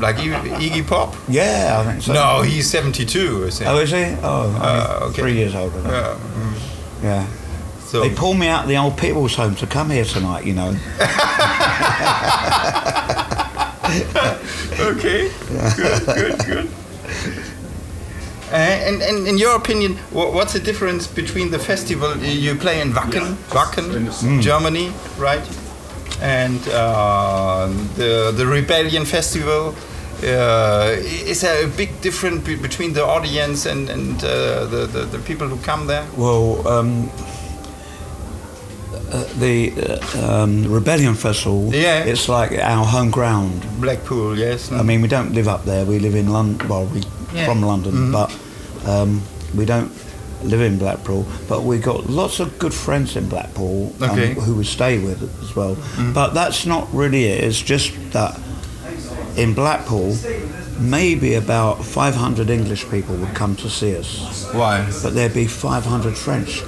Like 0.00 0.16
Iggy, 0.16 0.56
Iggy 0.58 0.86
Pop. 0.86 1.14
Yeah, 1.28 1.76
I 1.80 1.84
think 1.90 2.02
so. 2.02 2.12
No, 2.12 2.42
he's 2.42 2.68
72. 2.70 3.44
I 3.46 3.50
think. 3.50 3.70
Oh, 3.70 3.78
is 3.78 3.90
he? 3.90 4.04
Oh, 4.22 4.50
Uh, 4.60 5.06
okay. 5.08 5.20
three 5.22 5.34
years 5.34 5.54
older. 5.54 5.80
Than 5.80 5.92
Yeah. 5.92 6.16
Yeah. 7.02 7.26
So 7.86 8.00
They 8.00 8.10
pulled 8.10 8.38
me 8.38 8.46
out 8.48 8.62
of 8.64 8.68
the 8.68 8.76
old 8.76 8.96
people's 8.96 9.34
home 9.34 9.54
to 9.56 9.66
come 9.66 9.90
here 9.90 10.04
tonight, 10.04 10.44
you 10.44 10.54
know. 10.54 10.68
okay, 14.80 15.30
good, 15.76 16.06
good, 16.06 16.38
good. 16.46 16.68
Uh, 18.52 18.54
and, 18.56 19.02
and 19.02 19.26
in 19.28 19.38
your 19.38 19.54
opinion, 19.56 19.94
what's 20.12 20.52
the 20.52 20.58
difference 20.60 21.06
between 21.06 21.50
the 21.50 21.58
festival 21.58 22.16
you 22.18 22.54
play 22.56 22.80
in 22.80 22.92
Wacken, 22.92 23.34
Wacken, 23.50 24.40
Germany, 24.42 24.92
right, 25.18 25.42
and 26.20 26.60
uh, 26.68 27.68
the 27.96 28.32
the 28.36 28.46
Rebellion 28.46 29.04
Festival? 29.04 29.74
Uh, 30.22 30.96
is 31.30 31.40
there 31.40 31.64
a 31.64 31.68
big 31.68 32.00
difference 32.00 32.44
be- 32.46 32.56
between 32.56 32.92
the 32.92 33.04
audience 33.04 33.66
and, 33.66 33.88
and 33.90 34.22
uh, 34.24 34.66
the, 34.66 34.86
the, 34.86 35.00
the 35.06 35.18
people 35.20 35.48
who 35.48 35.56
come 35.64 35.86
there? 35.86 36.06
Well, 36.16 36.66
um, 36.68 37.10
uh, 39.12 39.24
the 39.38 39.72
uh, 39.72 40.42
um, 40.42 40.70
Rebellion 40.72 41.14
Festival, 41.14 41.70
Yeah. 41.74 42.04
it's 42.04 42.28
like 42.28 42.52
our 42.52 42.84
home 42.84 43.10
ground. 43.10 43.66
Blackpool, 43.80 44.38
yes. 44.38 44.70
I 44.72 44.82
mean, 44.82 45.00
we 45.02 45.08
don't 45.08 45.32
live 45.32 45.48
up 45.48 45.64
there. 45.64 45.84
We 45.84 45.98
live 45.98 46.14
in 46.14 46.30
London. 46.32 46.68
Well, 46.68 46.86
we 46.86 47.02
Yeah. 47.34 47.46
from 47.46 47.62
London, 47.62 48.10
but 48.12 48.30
um, 48.86 49.22
we 49.54 49.64
don't 49.64 49.90
live 50.42 50.60
in 50.60 50.78
Blackpool. 50.78 51.24
But 51.48 51.62
we 51.62 51.78
got 51.78 52.08
lots 52.10 52.40
of 52.40 52.58
good 52.58 52.74
friends 52.74 53.16
in 53.16 53.28
Blackpool 53.28 53.92
um, 54.00 54.18
who 54.18 54.54
we 54.56 54.64
stay 54.64 54.98
with 54.98 55.22
as 55.42 55.54
well. 55.56 55.76
But 56.12 56.34
that's 56.34 56.66
not 56.66 56.88
really 56.92 57.24
it. 57.26 57.44
It's 57.44 57.60
just 57.60 57.92
that 58.12 58.38
in 59.36 59.54
Blackpool, 59.54 60.16
maybe 60.78 61.34
about 61.34 61.84
500 61.84 62.50
English 62.50 62.88
people 62.90 63.16
would 63.16 63.34
come 63.34 63.54
to 63.56 63.68
see 63.68 63.96
us, 63.96 64.48
Why? 64.52 64.88
but 65.02 65.14
there'd 65.14 65.34
be 65.34 65.46
500 65.46 66.16
French, 66.16 66.62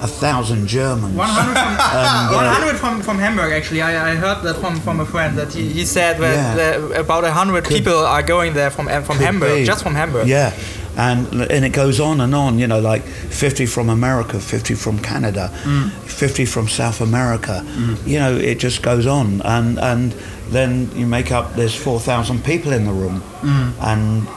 a 0.00 0.06
thousand 0.06 0.66
Germans. 0.66 1.14
100 1.14 1.52
from, 1.52 1.76
uh, 1.78 2.32
100 2.32 2.74
uh, 2.74 2.78
from, 2.78 3.02
from 3.02 3.18
Hamburg 3.18 3.52
actually. 3.52 3.82
I, 3.82 4.12
I 4.12 4.14
heard 4.14 4.42
that 4.44 4.56
from, 4.56 4.80
from 4.80 5.00
a 5.00 5.06
friend 5.06 5.36
that 5.38 5.52
he, 5.52 5.68
he 5.68 5.84
said 5.84 6.18
that, 6.18 6.34
Yeah. 6.34 6.78
that 6.80 7.00
about 7.00 7.22
100 7.24 7.64
people 7.66 7.94
are 7.98 8.22
going 8.22 8.54
there 8.54 8.70
from 8.70 8.88
uh, 8.88 9.02
from 9.02 9.18
Hamburg, 9.18 9.58
be. 9.58 9.64
just 9.64 9.82
from 9.82 9.94
Hamburg. 9.94 10.26
Yeah. 10.26 10.52
And, 11.00 11.50
and 11.50 11.64
it 11.64 11.72
goes 11.72 11.98
on 11.98 12.20
and 12.20 12.34
on, 12.34 12.58
you 12.58 12.66
know, 12.66 12.78
like 12.78 13.02
50 13.02 13.64
from 13.64 13.88
America, 13.88 14.38
50 14.38 14.74
from 14.74 14.98
Canada, 14.98 15.50
mm. 15.62 15.90
50 15.90 16.44
from 16.44 16.68
South 16.68 17.00
America. 17.00 17.62
Mm. 17.64 18.06
You 18.06 18.18
know, 18.18 18.36
it 18.36 18.58
just 18.58 18.82
goes 18.82 19.06
on. 19.06 19.40
And, 19.40 19.78
and 19.78 20.12
then 20.50 20.90
you 20.94 21.06
make 21.06 21.32
up, 21.32 21.54
there's 21.54 21.74
4,000 21.74 22.44
people 22.44 22.72
in 22.72 22.84
the 22.84 22.92
room. 22.92 23.22
Mm. 23.40 23.72
And 23.80 24.28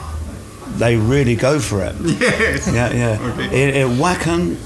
they 0.78 0.96
really 0.96 1.36
go 1.36 1.60
for 1.60 1.84
it. 1.84 1.94
Yes. 2.00 2.72
Yeah, 2.72 2.90
yeah. 2.92 3.40
In, 3.52 3.74
in 3.74 3.98
Wacken, 3.98 4.56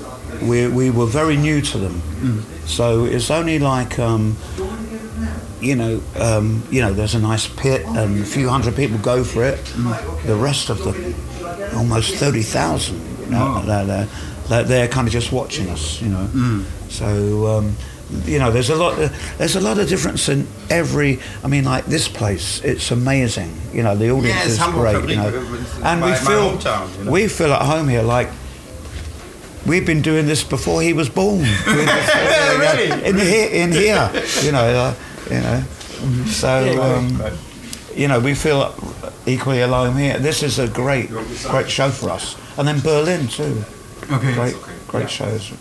we, 0.49 0.69
we 0.69 0.91
were 0.91 1.07
very 1.07 1.37
new 1.37 1.61
to 1.61 1.79
them. 1.79 2.01
So 2.67 3.07
it's 3.07 3.31
only 3.31 3.59
like, 3.59 3.99
um, 3.99 4.37
you 5.61 5.75
know, 5.75 6.01
um, 6.17 6.63
you 6.71 6.81
know, 6.81 6.93
there's 6.93 7.17
a 7.17 7.19
nice 7.19 7.49
pit 7.49 7.85
and 7.87 8.21
a 8.21 8.25
few 8.25 8.49
hundred 8.49 8.77
people 8.77 8.99
go 8.99 9.25
for 9.25 9.43
it. 9.43 9.59
The 10.27 10.37
rest 10.37 10.71
of 10.71 10.79
the, 10.79 10.93
almost 11.79 12.15
30,000, 12.17 13.21
you 13.21 13.27
know, 13.31 13.63
they're, 13.65 13.85
they're, 13.85 14.09
they're, 14.49 14.65
they're 14.65 14.89
kind 14.89 15.07
of 15.07 15.13
just 15.13 15.33
watching 15.33 15.69
us, 15.71 16.01
you 16.03 16.09
know. 16.09 16.65
So, 16.89 17.47
um, 17.47 17.77
you 18.25 18.39
know, 18.39 18.51
there's 18.51 18.71
a 18.71 18.75
lot. 18.75 18.97
There's 19.37 19.55
a 19.57 19.61
lot 19.61 19.79
of 19.79 19.87
difference 19.89 20.31
in 20.31 20.47
every. 20.71 21.19
I 21.45 21.49
mean, 21.49 21.65
like 21.65 21.85
this 21.85 22.09
place, 22.09 22.63
it's 22.65 22.91
amazing. 22.91 23.55
You 23.73 23.83
know, 23.83 23.95
the 23.95 24.11
audience 24.11 24.35
Yes, 24.47 24.59
is 24.59 24.65
great. 24.73 25.09
You 25.11 25.17
know, 25.17 25.29
uh, 25.29 25.81
and 25.85 26.03
we 26.03 26.15
feel 26.15 26.57
hometown, 26.57 26.99
you 26.99 27.05
know. 27.05 27.11
we 27.13 27.29
feel 27.29 27.53
at 27.53 27.61
home 27.63 27.87
here. 27.87 28.01
Like 28.03 28.29
we've 29.67 29.85
been 29.85 30.01
doing 30.01 30.27
this 30.27 30.43
before 30.43 30.81
he 30.81 30.95
was 30.95 31.11
born. 31.11 31.41
We're 31.41 31.85
just, 31.85 32.17
uh, 32.17 32.57
Really? 32.59 33.05
in 33.09 33.19
here, 33.19 33.49
in 33.51 33.73
here. 33.73 34.11
You 34.43 34.53
know, 34.53 34.65
uh, 34.65 34.95
you 35.31 35.41
know. 35.41 35.63
So. 36.29 36.83
Um, 36.83 37.21
you 37.95 38.07
know, 38.07 38.21
we 38.21 38.33
feel 38.33 38.73
equally 39.29 39.63
at 39.63 39.69
home 39.71 39.97
here. 39.97 40.19
This 40.19 40.43
is 40.43 40.59
a 40.59 40.67
great, 40.69 41.09
great 41.51 41.69
show 41.71 41.91
for 41.91 42.11
us. 42.11 42.37
And 42.59 42.67
then 42.67 42.81
Berlin 42.81 43.29
too. 43.29 43.63
Okay. 44.11 44.33
Great, 44.35 44.57
great 44.87 45.11
shows. 45.11 45.53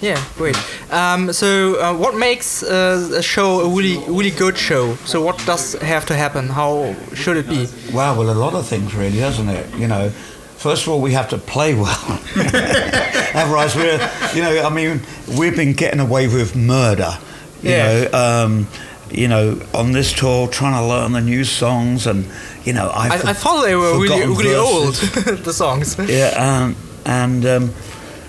Yeah, 0.00 0.22
great. 0.36 0.56
Um, 0.92 1.32
so, 1.32 1.74
uh, 1.80 1.92
what 1.96 2.14
makes 2.14 2.62
uh, 2.62 3.10
a 3.16 3.22
show 3.22 3.60
a 3.62 3.68
really, 3.76 3.98
really 4.06 4.30
good 4.30 4.56
show? 4.56 4.94
So, 5.06 5.20
what 5.20 5.44
does 5.44 5.72
have 5.82 6.06
to 6.06 6.14
happen? 6.14 6.48
How 6.48 6.94
should 7.14 7.36
it 7.36 7.48
be? 7.48 7.66
Wow, 7.92 8.16
well, 8.16 8.30
a 8.30 8.38
lot 8.38 8.54
of 8.54 8.66
things 8.66 8.94
really, 8.94 9.18
doesn't 9.18 9.48
it? 9.48 9.74
You 9.76 9.88
know, 9.88 10.10
first 10.10 10.84
of 10.86 10.90
all, 10.92 11.00
we 11.00 11.12
have 11.12 11.28
to 11.30 11.38
play 11.38 11.74
well. 11.74 12.20
Otherwise, 13.34 13.74
we're, 13.74 13.98
you 14.34 14.42
know, 14.42 14.62
I 14.62 14.70
mean, 14.70 15.00
we've 15.36 15.56
been 15.56 15.72
getting 15.72 16.00
away 16.00 16.28
with 16.28 16.54
murder. 16.54 17.18
You 17.62 17.70
Yeah. 17.70 18.08
know, 18.12 18.44
um, 18.44 18.68
you 19.10 19.26
know, 19.26 19.60
on 19.74 19.92
this 19.92 20.12
tour, 20.12 20.46
trying 20.48 20.74
to 20.74 20.86
learn 20.86 21.12
the 21.12 21.20
new 21.20 21.42
songs, 21.44 22.06
and 22.06 22.24
you 22.64 22.72
know, 22.72 22.88
I, 22.88 23.08
I've 23.08 23.24
I 23.24 23.32
thought 23.32 23.62
they 23.64 23.74
were 23.74 23.98
really, 23.98 24.26
really 24.26 24.54
old. 24.54 24.94
the 25.44 25.52
songs. 25.52 25.96
Yeah, 26.08 26.34
um, 26.36 26.76
and 27.06 27.44
um, 27.46 27.74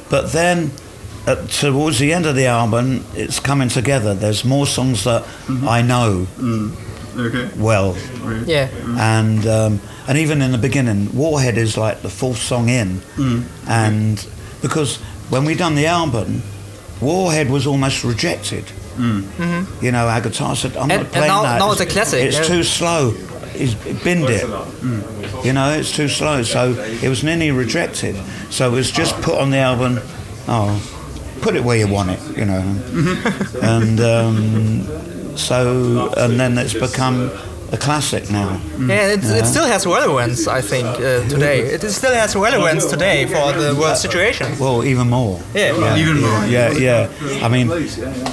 but 0.09 0.31
then 0.31 0.71
uh, 1.27 1.35
towards 1.47 1.99
the 1.99 2.13
end 2.13 2.25
of 2.25 2.35
the 2.35 2.45
album, 2.47 3.03
it's 3.13 3.39
coming 3.39 3.69
together. 3.69 4.13
There's 4.13 4.43
more 4.45 4.65
songs 4.65 5.03
that 5.03 5.25
I 5.67 5.81
know 5.81 6.27
Okay. 7.17 7.49
well, 7.57 7.95
Yeah. 8.45 8.69
and 8.97 9.45
um, 9.45 9.81
and 10.07 10.17
even 10.17 10.41
in 10.41 10.51
the 10.51 10.57
beginning, 10.57 11.09
Warhead 11.13 11.57
is 11.57 11.75
like 11.77 12.01
the 12.01 12.09
fourth 12.09 12.37
song 12.39 12.69
in, 12.69 13.01
and 13.67 14.25
because 14.61 14.97
when 15.29 15.43
we 15.45 15.55
done 15.55 15.75
the 15.75 15.87
album, 15.87 16.41
Warhead 17.01 17.49
was 17.49 17.67
almost 17.67 18.03
rejected. 18.05 18.63
You 18.97 19.91
know, 19.91 20.07
our 20.07 20.21
guitar 20.21 20.55
said, 20.55 20.75
"I'm 20.77 20.83
And- 20.83 20.89
not 20.91 20.99
and 20.99 21.11
playing 21.11 21.27
now- 21.27 21.43
that. 21.43 21.59
now 21.59 21.71
it's 21.71 21.81
a 21.81 21.85
classic, 21.85 22.23
It's 22.23 22.37
yeah. 22.37 22.43
too 22.43 22.63
slow. 22.63 23.13
He's 23.61 23.75
binned 23.75 24.25
it. 24.27 24.43
You 25.45 25.53
know, 25.53 25.69
it's 25.71 25.95
too 25.95 26.07
slow. 26.07 26.41
So 26.43 26.71
it 26.73 27.07
was 27.07 27.23
nearly 27.23 27.51
rejected. 27.51 28.15
So 28.49 28.71
it 28.71 28.75
was 28.75 28.89
just 28.91 29.15
put 29.21 29.37
on 29.37 29.51
the 29.51 29.57
album. 29.57 29.99
Oh, 30.47 30.81
put 31.41 31.55
it 31.55 31.63
where 31.63 31.77
you 31.77 31.87
want 31.87 32.09
it. 32.09 32.37
You 32.37 32.45
know, 32.45 32.61
and 33.61 33.99
um, 33.99 35.37
so 35.37 36.11
and 36.17 36.39
then 36.39 36.57
it's 36.57 36.73
become 36.73 37.29
a 37.71 37.77
classic 37.77 38.29
now. 38.29 38.59
Yeah, 38.79 39.13
it, 39.13 39.23
it 39.23 39.45
still 39.45 39.65
has 39.65 39.85
relevance, 39.85 40.47
I 40.47 40.61
think, 40.61 40.85
uh, 40.85 41.27
today. 41.29 41.61
It 41.61 41.81
still 41.91 42.13
has 42.13 42.35
relevance 42.35 42.85
today 42.85 43.25
for 43.25 43.53
the 43.53 43.73
world 43.79 43.97
situation. 43.97 44.47
Well, 44.59 44.83
even 44.83 45.09
more. 45.09 45.39
Yeah. 45.53 45.95
Even 45.97 46.19
more. 46.21 46.45
Yeah, 46.45 46.71
yeah. 46.71 47.09
I 47.41 47.47
mean, 47.47 47.67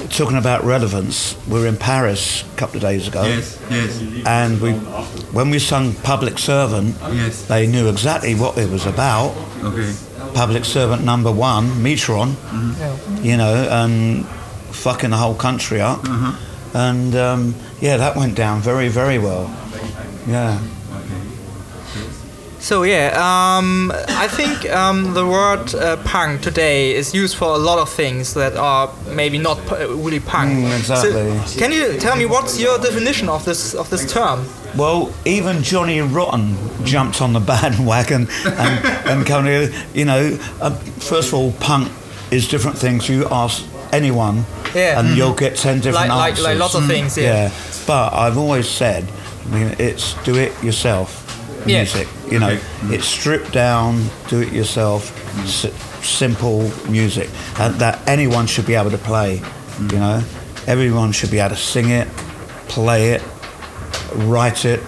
talking 0.09 0.37
about 0.37 0.63
relevance, 0.65 1.35
we 1.47 1.59
were 1.59 1.67
in 1.67 1.77
Paris 1.77 2.43
a 2.53 2.57
couple 2.57 2.75
of 2.77 2.81
days 2.81 3.07
ago, 3.07 3.23
Yes. 3.23 3.57
Yes. 3.71 4.01
and 4.25 4.59
we, 4.61 4.71
when 5.31 5.49
we 5.49 5.59
sung 5.59 5.93
"Public 6.03 6.37
Servant," 6.37 6.95
Yes. 7.13 7.45
they 7.47 7.65
knew 7.67 7.87
exactly 7.89 8.35
what 8.35 8.57
it 8.57 8.69
was 8.69 8.85
about. 8.85 9.33
Okay. 9.63 9.93
Public 10.33 10.65
Servant 10.65 11.03
number 11.03 11.31
one, 11.31 11.81
Macron, 11.81 12.35
you 13.23 13.37
know, 13.37 13.67
and 13.71 14.25
fucking 14.71 15.09
the 15.11 15.17
whole 15.17 15.35
country 15.35 15.79
up, 15.81 16.03
and 16.73 17.15
um, 17.15 17.55
yeah, 17.81 17.97
that 17.97 18.15
went 18.15 18.35
down 18.35 18.61
very, 18.61 18.89
very 18.89 19.17
well. 19.17 19.53
Yeah. 20.27 20.59
So 22.59 22.83
yeah, 22.83 23.13
um, 23.15 23.91
I 24.09 24.27
think 24.27 24.69
um, 24.69 25.13
the 25.13 25.25
word 25.25 25.73
uh, 25.73 25.95
punk 26.03 26.41
today 26.41 26.93
is 26.93 27.13
used 27.13 27.37
for 27.37 27.55
a 27.55 27.57
lot 27.57 27.79
of 27.79 27.89
things 27.89 28.33
that 28.33 28.57
are 28.57 28.93
maybe 29.07 29.37
not 29.37 29.57
really 29.71 30.19
punk. 30.19 30.51
Mm, 30.51 30.77
exactly. 30.77 31.47
So 31.47 31.57
can 31.57 31.71
you 31.71 31.97
tell 31.97 32.17
me 32.17 32.25
what's 32.25 32.59
your 32.59 32.77
definition 32.77 33.29
of 33.29 33.45
this 33.45 33.73
of 33.73 33.89
this 33.89 34.11
term? 34.11 34.45
Well, 34.77 35.11
even 35.25 35.63
Johnny 35.63 36.01
Rotten 36.01 36.57
jumped 36.85 37.21
on 37.21 37.33
the 37.33 37.39
bandwagon 37.51 38.27
and, 38.45 38.85
and 39.07 39.25
kind 39.25 39.47
of, 39.47 39.95
you 39.95 40.05
know, 40.05 40.37
uh, 40.61 40.75
first 40.99 41.29
of 41.29 41.35
all, 41.35 41.53
punk 41.53 41.91
is 42.29 42.47
different 42.47 42.77
things. 42.77 43.09
You 43.09 43.27
ask 43.31 43.65
anyone, 43.91 44.45
Yeah. 44.73 44.99
and 44.99 45.07
mm-hmm. 45.07 45.17
you'll 45.17 45.33
get 45.33 45.55
ten 45.55 45.77
different 45.77 46.09
Like 46.09 46.09
like, 46.09 46.29
answers. 46.31 46.45
like 46.45 46.57
lots 46.59 46.75
of 46.75 46.85
things. 46.85 47.17
Yeah. 47.17 47.23
yeah. 47.23 47.51
But 47.87 48.13
I've 48.13 48.37
always 48.37 48.67
said, 48.67 49.05
I 49.45 49.47
mean, 49.53 49.75
it's 49.79 50.13
do 50.23 50.35
it 50.35 50.51
yourself 50.63 51.25
Yeah. 51.65 51.79
music. 51.79 52.07
You 52.31 52.39
know, 52.39 52.55
mm-hmm. 52.55 52.93
it's 52.93 53.05
stripped 53.05 53.51
down, 53.51 54.09
do 54.27 54.41
it 54.41 54.53
yourself, 54.53 55.11
mm-hmm. 55.11 55.41
s- 55.41 56.05
simple 56.05 56.71
music 56.89 57.29
and 57.59 57.75
that 57.75 57.99
anyone 58.07 58.47
should 58.47 58.65
be 58.65 58.75
able 58.75 58.91
to 58.91 58.97
play. 58.97 59.41
You 59.79 59.99
know, 59.99 60.23
everyone 60.67 61.11
should 61.11 61.31
be 61.31 61.39
able 61.39 61.55
to 61.55 61.61
sing 61.61 61.89
it, 61.89 62.07
play 62.67 63.11
it, 63.11 63.21
write 64.15 64.65
it, 64.65 64.79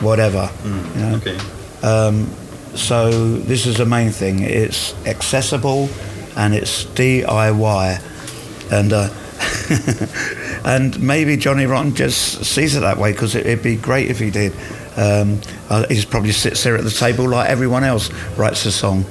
whatever. 0.00 0.50
You 0.64 1.00
know. 1.00 1.14
Okay. 1.16 1.38
Um, 1.82 2.28
so 2.74 3.10
this 3.38 3.66
is 3.66 3.76
the 3.76 3.86
main 3.86 4.10
thing. 4.10 4.40
It's 4.40 4.94
accessible 5.06 5.88
and 6.36 6.54
it's 6.54 6.84
DIY, 6.86 8.00
and 8.72 8.92
uh, 8.92 9.08
and 10.64 11.00
maybe 11.00 11.36
Johnny 11.36 11.66
Rotten 11.66 11.94
just 11.94 12.44
sees 12.44 12.74
it 12.74 12.80
that 12.80 12.96
way 12.96 13.12
because 13.12 13.34
it, 13.34 13.46
it'd 13.46 13.62
be 13.62 13.76
great 13.76 14.10
if 14.10 14.18
he 14.18 14.30
did. 14.30 14.52
Um, 14.96 15.40
uh, 15.68 15.86
he 15.88 16.04
probably 16.04 16.32
sits 16.32 16.64
there 16.64 16.76
at 16.76 16.84
the 16.84 16.90
table 16.90 17.28
like 17.28 17.48
everyone 17.48 17.84
else 17.84 18.10
writes 18.36 18.64
a 18.66 18.72
song. 18.72 19.04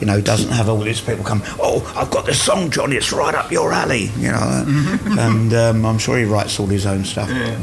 You 0.00 0.06
know, 0.06 0.20
doesn't 0.20 0.50
have 0.52 0.68
all 0.68 0.78
these 0.78 1.00
people 1.00 1.24
come. 1.24 1.42
Oh, 1.58 1.82
I've 1.96 2.10
got 2.10 2.24
this 2.24 2.40
song, 2.40 2.70
Johnny. 2.70 2.94
It's 2.96 3.12
right 3.12 3.34
up 3.34 3.50
your 3.50 3.72
alley. 3.72 4.10
You 4.16 4.30
know, 4.30 4.64
and 5.18 5.52
um, 5.52 5.84
I'm 5.84 5.98
sure 5.98 6.18
he 6.18 6.24
writes 6.24 6.60
all 6.60 6.66
his 6.66 6.86
own 6.86 7.04
stuff. 7.04 7.28
Yeah. 7.28 7.58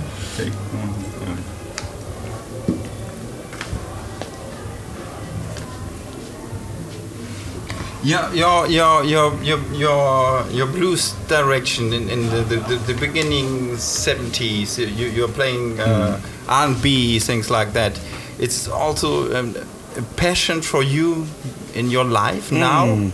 Okay. 8.05 8.37
Your 8.37 8.67
your 8.67 9.03
your 9.03 9.33
your 9.41 9.59
your 9.73 10.45
your, 10.51 10.67
blues 10.67 11.13
direction 11.27 11.93
in, 11.93 12.09
in 12.09 12.29
the, 12.29 12.41
the, 12.41 12.55
the, 12.57 12.75
the 12.75 12.93
beginning 12.93 13.77
seventies. 13.77 14.77
You 14.77 15.07
you're 15.07 15.27
playing 15.33 15.79
uh, 15.79 16.19
R&B 16.47 17.19
things 17.19 17.49
like 17.49 17.73
that. 17.73 17.99
It's 18.39 18.67
also 18.67 19.33
um, 19.35 19.55
a 19.97 20.01
passion 20.15 20.61
for 20.61 20.83
you 20.83 21.25
in 21.73 21.89
your 21.89 22.03
life 22.05 22.51
now. 22.51 23.11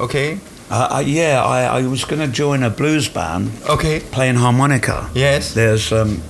Okay. 0.00 0.38
Uh, 0.70 0.88
I, 0.90 1.00
yeah, 1.02 1.44
I, 1.44 1.80
I 1.80 1.86
was 1.86 2.04
going 2.06 2.20
to 2.22 2.28
join 2.28 2.62
a 2.62 2.70
blues 2.70 3.06
band 3.08 3.50
Okay. 3.68 4.00
playing 4.00 4.36
harmonica. 4.36 5.10
Yes. 5.14 5.52
There's 5.52 5.92
um, 5.92 6.22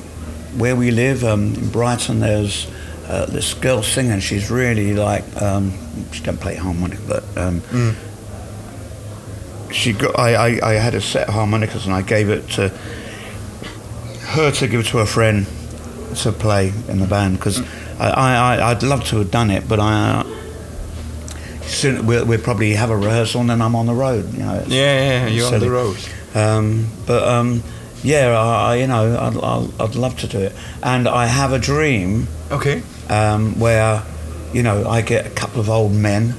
where 0.59 0.75
we 0.75 0.91
live 0.91 1.23
um, 1.23 1.55
in 1.55 1.71
Brighton. 1.71 2.19
There's 2.21 2.67
uh, 3.09 3.27
this 3.27 3.55
girl 3.55 3.83
singing. 3.83 4.21
She's 4.21 4.51
really 4.51 4.95
like 4.95 5.25
um, 5.41 5.73
she 6.13 6.23
don't 6.23 6.41
play 6.41 6.55
harmonica, 6.57 7.03
but 7.09 7.25
um, 7.37 7.63
she 9.73 9.93
got. 9.93 10.19
I, 10.19 10.35
I, 10.59 10.71
I 10.71 10.73
had 10.75 10.95
a 10.95 11.01
set 11.01 11.29
of 11.29 11.35
harmonicas 11.35 11.87
and 11.87 11.95
I 11.95 12.03
gave 12.03 12.29
it 12.29 12.49
to 12.51 12.69
her 12.69 14.51
to 14.51 14.69
give 14.69 14.87
to 14.89 14.99
a 15.01 15.07
friend 15.07 15.47
to 16.17 16.33
play 16.33 16.73
in 16.89 16.99
the 17.01 17.07
band 17.07 17.37
because 17.39 17.61
I, 17.99 18.09
I, 18.11 18.35
I 18.57 18.71
I'd 18.71 18.83
love 18.83 19.05
to 19.09 19.19
have 19.19 19.31
done 19.31 19.51
it, 19.51 19.69
but 19.69 19.81
I. 19.81 20.25
Soon 21.63 22.07
we'll, 22.07 22.27
we'll 22.27 22.41
probably 22.41 22.73
have 22.75 22.91
a 22.91 22.97
rehearsal 22.97 23.41
and 23.41 23.49
then 23.49 23.63
I'm 23.63 23.75
on 23.75 23.87
the 23.87 23.95
road. 23.95 24.31
You 24.35 24.41
know. 24.41 24.65
Yeah, 24.67 25.27
yeah, 25.27 25.27
you're 25.29 25.47
on 25.55 25.59
the 25.61 25.71
road. 25.71 25.97
um, 26.35 26.89
but 27.07 27.27
um, 27.27 27.63
yeah, 28.03 28.39
I, 28.39 28.73
I, 28.73 28.77
you 28.77 28.87
know, 28.89 29.17
I'd, 29.19 29.37
I'd, 29.37 29.81
I'd 29.81 29.95
love 29.95 30.19
to 30.19 30.27
do 30.27 30.39
it, 30.39 30.53
and 30.83 31.09
I 31.09 31.27
have 31.27 31.53
a 31.53 31.59
dream 31.59 32.29
Okay. 32.51 32.83
Um, 33.09 33.59
where, 33.59 34.03
you 34.53 34.63
know, 34.63 34.89
I 34.89 35.03
get 35.03 35.27
a 35.27 35.31
couple 35.31 35.61
of 35.61 35.69
old 35.71 35.93
men, 35.93 36.35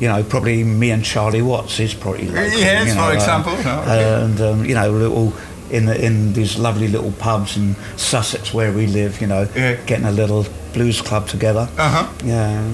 you 0.00 0.08
know, 0.08 0.22
probably 0.22 0.62
me 0.64 0.90
and 0.90 1.04
Charlie 1.04 1.42
Watts. 1.42 1.80
is 1.80 1.94
probably 1.94 2.26
local, 2.28 2.58
Yes, 2.58 2.88
you 2.88 2.94
know, 2.94 3.00
for 3.02 3.10
uh, 3.10 3.14
example. 3.14 3.52
Oh, 3.56 3.80
okay. 3.82 4.22
and 4.24 4.40
um, 4.40 4.64
you 4.64 4.74
know, 4.74 4.90
little 4.90 5.32
in 5.70 5.86
the, 5.86 6.04
in 6.04 6.32
these 6.32 6.58
lovely 6.58 6.86
little 6.88 7.12
pubs 7.12 7.56
in 7.56 7.74
Sussex 7.96 8.54
where 8.54 8.72
we 8.72 8.86
live, 8.86 9.20
you 9.20 9.26
know, 9.26 9.48
Yeah. 9.56 9.74
getting 9.86 10.06
a 10.06 10.12
little 10.12 10.46
blues 10.72 11.00
club 11.00 11.26
together. 11.28 11.68
Uh 11.78 11.88
huh. 11.88 12.12
Yeah. 12.24 12.68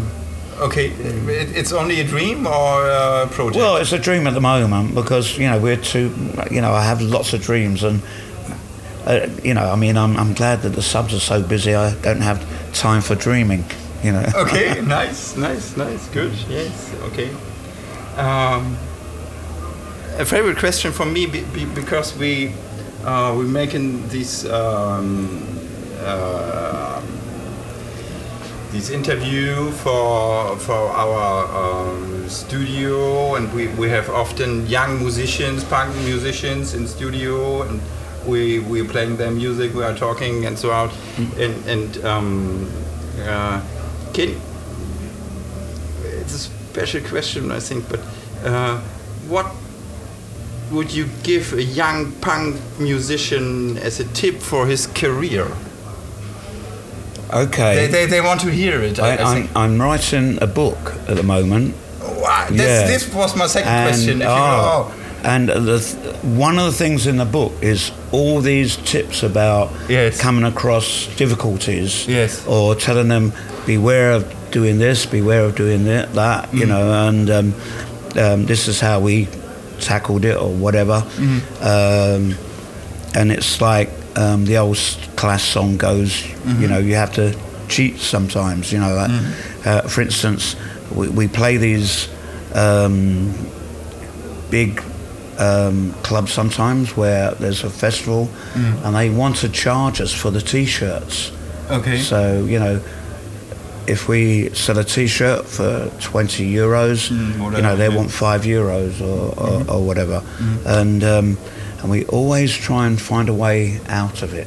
Okay. 0.61 0.88
It's 0.90 1.72
only 1.72 2.00
a 2.00 2.05
dream 2.05 2.46
or 2.46 2.87
a 2.88 3.26
project. 3.31 3.57
Well, 3.57 3.76
it's 3.78 3.92
a 3.92 3.98
dream 3.98 4.26
at 4.26 4.35
the 4.35 4.40
moment 4.40 4.94
because 4.94 5.38
you 5.38 5.48
know 5.48 5.59
we're 5.59 5.76
too. 5.78 6.12
You 6.50 6.61
know, 6.61 6.72
I 6.72 6.85
have 6.85 7.00
lots 7.00 7.33
of 7.33 7.40
dreams, 7.42 7.83
and 7.83 8.02
uh, 9.06 9.28
you 9.42 9.54
know, 9.54 9.70
I 9.70 9.76
mean, 9.76 9.96
I'm, 9.96 10.16
I'm 10.16 10.34
glad 10.34 10.62
that 10.62 10.70
the 10.70 10.82
subs 10.82 11.14
are 11.14 11.20
so 11.20 11.42
busy. 11.42 11.74
I 11.74 11.94
don't 12.02 12.20
have 12.20 12.44
time 12.72 13.02
for 13.02 13.14
dreaming. 13.14 13.64
You 14.02 14.12
know. 14.12 14.24
okay, 14.34 14.80
nice, 14.86 15.36
nice, 15.36 15.76
nice, 15.76 16.08
good. 16.08 16.32
Yes, 16.48 16.94
okay. 17.04 17.30
Um, 18.16 18.76
a 20.18 20.24
favorite 20.24 20.58
question 20.58 20.92
for 20.92 21.06
me 21.06 21.26
be, 21.26 21.42
be, 21.44 21.64
because 21.64 22.16
we 22.18 22.52
uh, 23.04 23.34
we're 23.36 23.44
making 23.44 24.08
these 24.08 24.44
um, 24.50 25.46
uh, 26.00 27.00
this 28.70 28.90
interview 28.90 29.70
for 29.70 30.56
for 30.58 30.90
our 30.90 31.46
um, 31.54 32.28
studio, 32.28 33.36
and 33.36 33.52
we, 33.52 33.68
we 33.68 33.88
have 33.88 34.10
often 34.10 34.66
young 34.66 34.98
musicians, 34.98 35.64
punk 35.64 35.94
musicians 36.04 36.74
in 36.74 36.86
studio, 36.86 37.62
and 37.62 37.80
we 38.26 38.58
we're 38.61 38.85
playing 38.85 39.16
their 39.16 39.30
music, 39.30 39.74
we 39.74 39.82
are 39.85 39.94
talking, 39.94 40.46
and 40.46 40.58
so 40.58 40.70
out, 40.70 40.92
and 41.38 41.66
and 41.66 42.04
um, 42.04 42.70
uh, 43.20 43.61
can 44.12 44.40
it's 46.04 46.35
a 46.35 46.38
special 46.38 47.00
question, 47.02 47.50
I 47.50 47.61
think, 47.61 47.88
but 47.88 48.00
uh, 48.44 48.78
what 49.28 49.46
would 50.70 50.92
you 50.92 51.06
give 51.22 51.52
a 51.52 51.62
young 51.62 52.12
punk 52.20 52.56
musician 52.78 53.76
as 53.78 54.00
a 54.00 54.04
tip 54.14 54.37
for 54.40 54.66
his 54.66 54.87
career? 54.87 55.46
Okay. 57.32 57.74
They, 57.74 57.87
they, 57.87 58.06
they 58.06 58.20
want 58.20 58.40
to 58.42 58.50
hear 58.50 58.80
it. 58.82 58.98
I, 59.00 59.16
I, 59.16 59.16
I 59.16 59.35
I'm. 59.35 59.48
I'm 59.56 59.80
writing 59.82 60.38
a 60.42 60.46
book 60.46 60.94
at 61.08 61.16
the 61.16 61.22
moment. 61.22 61.74
Wow, 62.00 62.46
this, 62.50 62.61
Yeah. 62.61 62.87
this 62.87 63.12
was 63.14 63.35
my 63.37 63.46
second 63.46 63.68
And, 63.72 63.88
question. 63.88 64.22
If 64.22 64.28
you 64.28 64.35
oh, 64.35 64.92
oh, 64.94 64.94
and 65.24 65.48
the 65.48 65.78
th- 65.80 66.16
one 66.24 66.58
of 66.58 66.64
the 66.66 66.72
things 66.72 67.06
in 67.06 67.16
the 67.16 67.24
book 67.24 67.52
is 67.62 67.90
all 68.12 68.40
these 68.40 68.77
tips 68.77 69.22
about 69.22 69.70
Yes. 69.88 70.20
coming 70.20 70.44
across 70.44 71.09
difficulties, 71.16 72.07
Yes. 72.07 72.44
or 72.46 72.75
telling 72.75 73.09
them 73.09 73.33
beware 73.66 74.12
of 74.12 74.25
doing 74.51 74.79
this, 74.79 75.07
beware 75.07 75.44
of 75.44 75.55
doing 75.55 75.85
that, 75.85 76.12
that 76.14 76.51
Mm. 76.53 76.59
you 76.61 76.66
know, 76.66 77.09
and 77.09 77.31
um, 77.31 77.55
um, 78.16 78.46
this 78.46 78.68
is 78.68 78.81
how 78.81 79.01
we 79.01 79.27
tackled 79.81 80.25
it, 80.25 80.37
or 80.37 80.51
whatever. 80.51 81.03
Mm-hmm. 81.16 81.40
Um, 81.64 82.35
and 83.14 83.33
it's 83.33 83.61
like 83.61 83.88
um, 84.16 84.44
the 84.44 84.59
old 84.59 84.79
Clash 85.16 85.44
song 85.53 85.77
goes, 85.79 86.11
Mm-hmm. 86.12 86.62
you 86.62 86.68
know, 86.68 86.79
you 86.79 86.94
have 86.96 87.12
to 87.14 87.35
cheat 87.68 87.98
sometimes. 87.98 88.70
You 88.72 88.81
know, 88.81 88.94
like, 88.94 89.11
uh, 89.66 89.83
for 89.88 90.03
instance, 90.03 90.55
we, 90.94 91.09
we 91.09 91.29
play 91.29 91.57
these 91.57 92.09
um, 92.55 93.33
big 94.51 94.83
um, 95.38 95.92
clubs 96.02 96.32
sometimes 96.32 96.96
where 96.96 97.32
there's 97.32 97.64
a 97.64 97.70
festival, 97.70 98.28
and 98.54 98.94
they 98.94 99.10
want 99.10 99.36
to 99.36 99.48
charge 99.48 100.00
us 100.00 100.12
for 100.12 100.30
the 100.30 100.40
T-shirts. 100.40 101.32
okay. 101.70 101.98
So 101.98 102.44
you 102.44 102.58
know, 102.58 102.80
if 103.86 104.08
we 104.08 104.50
sell 104.54 104.78
a 104.78 104.84
T-shirt 104.84 105.44
for 105.46 105.90
20 106.00 106.48
euros, 106.52 107.10
Mm, 107.10 107.56
you 107.56 107.62
know 107.62 107.76
they 107.76 107.88
yeah. 107.88 107.96
want 107.96 108.10
five 108.10 108.42
euros 108.42 109.00
or, 109.00 109.34
or, 109.38 109.70
or 109.76 109.86
whatever, 109.86 110.22
and 110.66 111.02
um, 111.02 111.36
and 111.80 111.90
we 111.90 112.04
always 112.06 112.52
try 112.54 112.86
and 112.86 113.00
find 113.00 113.28
a 113.28 113.34
way 113.34 113.80
out 113.88 114.22
of 114.22 114.34
it. 114.34 114.46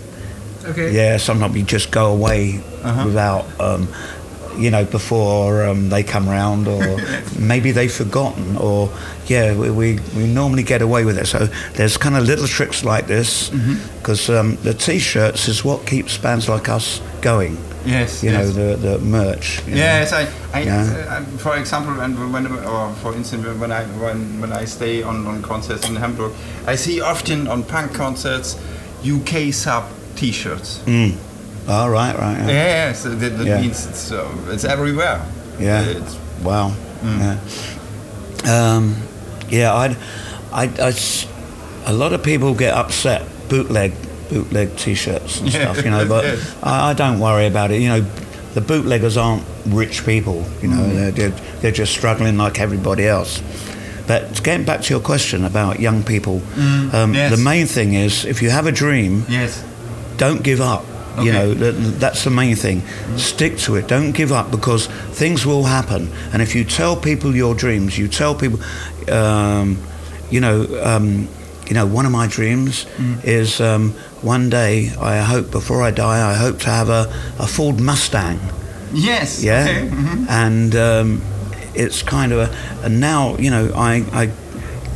Okay. 0.66 0.92
Yeah, 0.94 1.18
sometimes 1.18 1.54
we 1.54 1.64
just 1.64 1.92
go 1.92 2.12
away 2.12 2.62
Uh-huh. 2.86 3.06
without, 3.06 3.46
um, 3.60 3.88
you 4.58 4.72
know, 4.72 4.86
before 4.86 5.66
um, 5.66 5.90
they 5.90 6.04
come 6.04 6.28
round, 6.30 6.68
or 6.68 6.82
maybe 7.40 7.72
they've 7.72 7.92
forgotten, 7.94 8.58
or 8.58 8.90
yeah, 9.28 9.56
we, 9.56 9.70
we, 9.72 10.00
we 10.16 10.28
normally 10.28 10.64
get 10.64 10.82
away 10.82 11.06
with 11.06 11.18
it. 11.18 11.26
So 11.28 11.48
there's 11.74 11.98
kind 11.98 12.16
of 12.16 12.24
little 12.26 12.48
tricks 12.48 12.84
like 12.84 13.08
this, 13.08 13.50
Mm-hmm. 13.50 13.98
because 13.98 14.30
um, 14.30 14.56
the 14.64 14.74
T-shirts 14.74 15.48
is 15.48 15.64
what 15.66 15.86
keeps 15.88 16.18
bands 16.18 16.48
like 16.50 16.70
us 16.70 17.02
going. 17.22 17.58
Yes, 17.86 18.24
You 18.24 18.32
know, 18.32 18.48
the 18.50 18.76
the 18.78 18.98
merch. 19.00 19.62
know. 19.68 19.76
Yes, 19.76 20.12
I, 20.12 20.28
I, 20.54 20.64
Yeah. 20.64 21.06
uh, 21.08 21.38
for 21.38 21.56
example, 21.56 22.00
and 22.02 22.34
when, 22.34 22.48
or 22.48 22.92
for 23.04 23.14
instance, 23.16 23.46
when 23.60 23.72
I 23.72 23.84
when, 24.02 24.42
when 24.42 24.52
I 24.52 24.66
stay 24.66 25.04
on, 25.04 25.28
on 25.28 25.42
concerts 25.44 25.88
in 25.88 25.96
Hamburg, 25.96 26.32
I 26.66 26.76
see 26.78 27.00
often 27.02 27.48
on 27.48 27.64
punk 27.64 27.94
concerts 27.94 28.58
UK 29.06 29.54
sub 29.54 29.84
T-shirts. 30.16 30.80
Mm. 30.86 31.14
Oh, 31.68 31.88
right, 31.90 32.16
right. 32.18 32.38
Yeah, 32.40 32.48
Yeah. 32.48 32.88
yeah 32.88 32.94
so 32.94 33.10
that, 33.16 33.38
that 33.38 33.46
Yeah. 33.48 33.62
means 33.62 33.86
it's, 33.88 34.12
uh, 34.12 34.28
it's 34.50 34.64
everywhere. 34.66 35.22
Yeah. 35.60 35.82
It's- 35.90 36.18
Wow. 36.44 36.74
Yeah. 37.04 37.38
Um, 38.46 38.96
yeah. 39.50 39.74
I, 39.74 39.96
I, 40.52 40.64
I 40.64 40.90
s- 40.90 41.28
a 41.86 41.94
lot 41.94 42.14
of 42.14 42.22
people 42.24 42.54
get 42.54 42.74
upset 42.74 43.24
bootleg 43.50 43.94
bootleg 44.30 44.76
T-shirts 44.76 45.40
and 45.40 45.54
Yeah, 45.54 45.72
stuff. 45.74 45.86
You 45.86 45.92
know, 45.92 46.06
but 46.08 46.24
yes. 46.26 46.56
I, 46.64 46.90
I 46.90 46.94
don't 46.94 47.20
worry 47.20 47.48
about 47.48 47.72
it. 47.72 47.82
You 47.82 47.90
know, 47.90 48.02
the 48.54 48.62
bootleggers 48.62 49.18
aren't 49.18 49.44
rich 49.68 50.06
people. 50.06 50.44
You 50.62 50.70
know, 50.70 50.84
Mm. 50.84 50.94
they're, 50.96 51.12
they're 51.12 51.34
they're 51.62 51.72
just 51.72 51.94
struggling 51.94 52.38
like 52.38 52.60
everybody 52.60 53.08
else. 53.08 53.42
But 54.08 54.44
getting 54.44 54.66
back 54.66 54.82
to 54.82 54.94
your 54.94 55.02
question 55.02 55.46
about 55.46 55.80
young 55.80 56.04
people, 56.04 56.36
um, 56.58 56.92
Mm. 56.92 57.16
yes. 57.16 57.32
the 57.36 57.44
main 57.44 57.66
thing 57.68 57.94
is 57.94 58.26
if 58.26 58.42
you 58.42 58.50
have 58.52 58.68
a 58.68 58.72
dream, 58.72 59.26
Yes. 59.30 59.64
don't 60.18 60.44
give 60.44 60.62
up. 60.62 60.86
You 61.18 61.22
Okay. 61.22 61.32
know, 61.32 61.54
that, 61.54 61.72
that's 62.00 62.24
the 62.24 62.30
main 62.30 62.56
thing. 62.56 62.82
Stick 63.18 63.58
to 63.60 63.76
it. 63.76 63.88
Don't 63.88 64.12
give 64.12 64.32
up 64.32 64.52
because 64.52 64.88
things 65.18 65.46
will 65.46 65.64
happen. 65.64 66.10
And 66.34 66.42
if 66.42 66.54
you 66.56 66.64
tell 66.66 66.96
people 66.98 67.36
your 67.36 67.56
dreams, 67.56 67.98
you 67.98 68.08
tell 68.08 68.36
people, 68.36 68.60
um, 69.10 69.78
you 70.30 70.42
know, 70.42 70.66
um, 70.84 71.28
you 71.68 71.74
know, 71.74 71.86
one 71.86 72.06
of 72.06 72.12
my 72.12 72.28
dreams 72.28 72.86
is 73.24 73.60
um, 73.62 73.92
one 74.22 74.50
day 74.50 74.92
I 75.00 75.18
hope 75.20 75.52
before 75.52 75.82
I 75.82 75.92
die 75.92 76.20
I 76.32 76.34
hope 76.36 76.60
to 76.60 76.70
have 76.70 76.90
a, 76.90 77.08
a 77.40 77.48
Ford 77.48 77.80
Mustang. 77.80 78.40
Yes. 78.94 79.42
Yeah, 79.44 79.62
Okay. 79.64 79.88
mhm. 79.90 80.30
and 80.30 80.76
um, 80.76 81.22
it's 81.76 82.04
kind 82.04 82.32
of 82.32 82.40
a. 82.40 82.50
And 82.86 83.00
now 83.00 83.36
you 83.38 83.50
know, 83.50 83.72
I, 83.76 84.04
I 84.14 84.30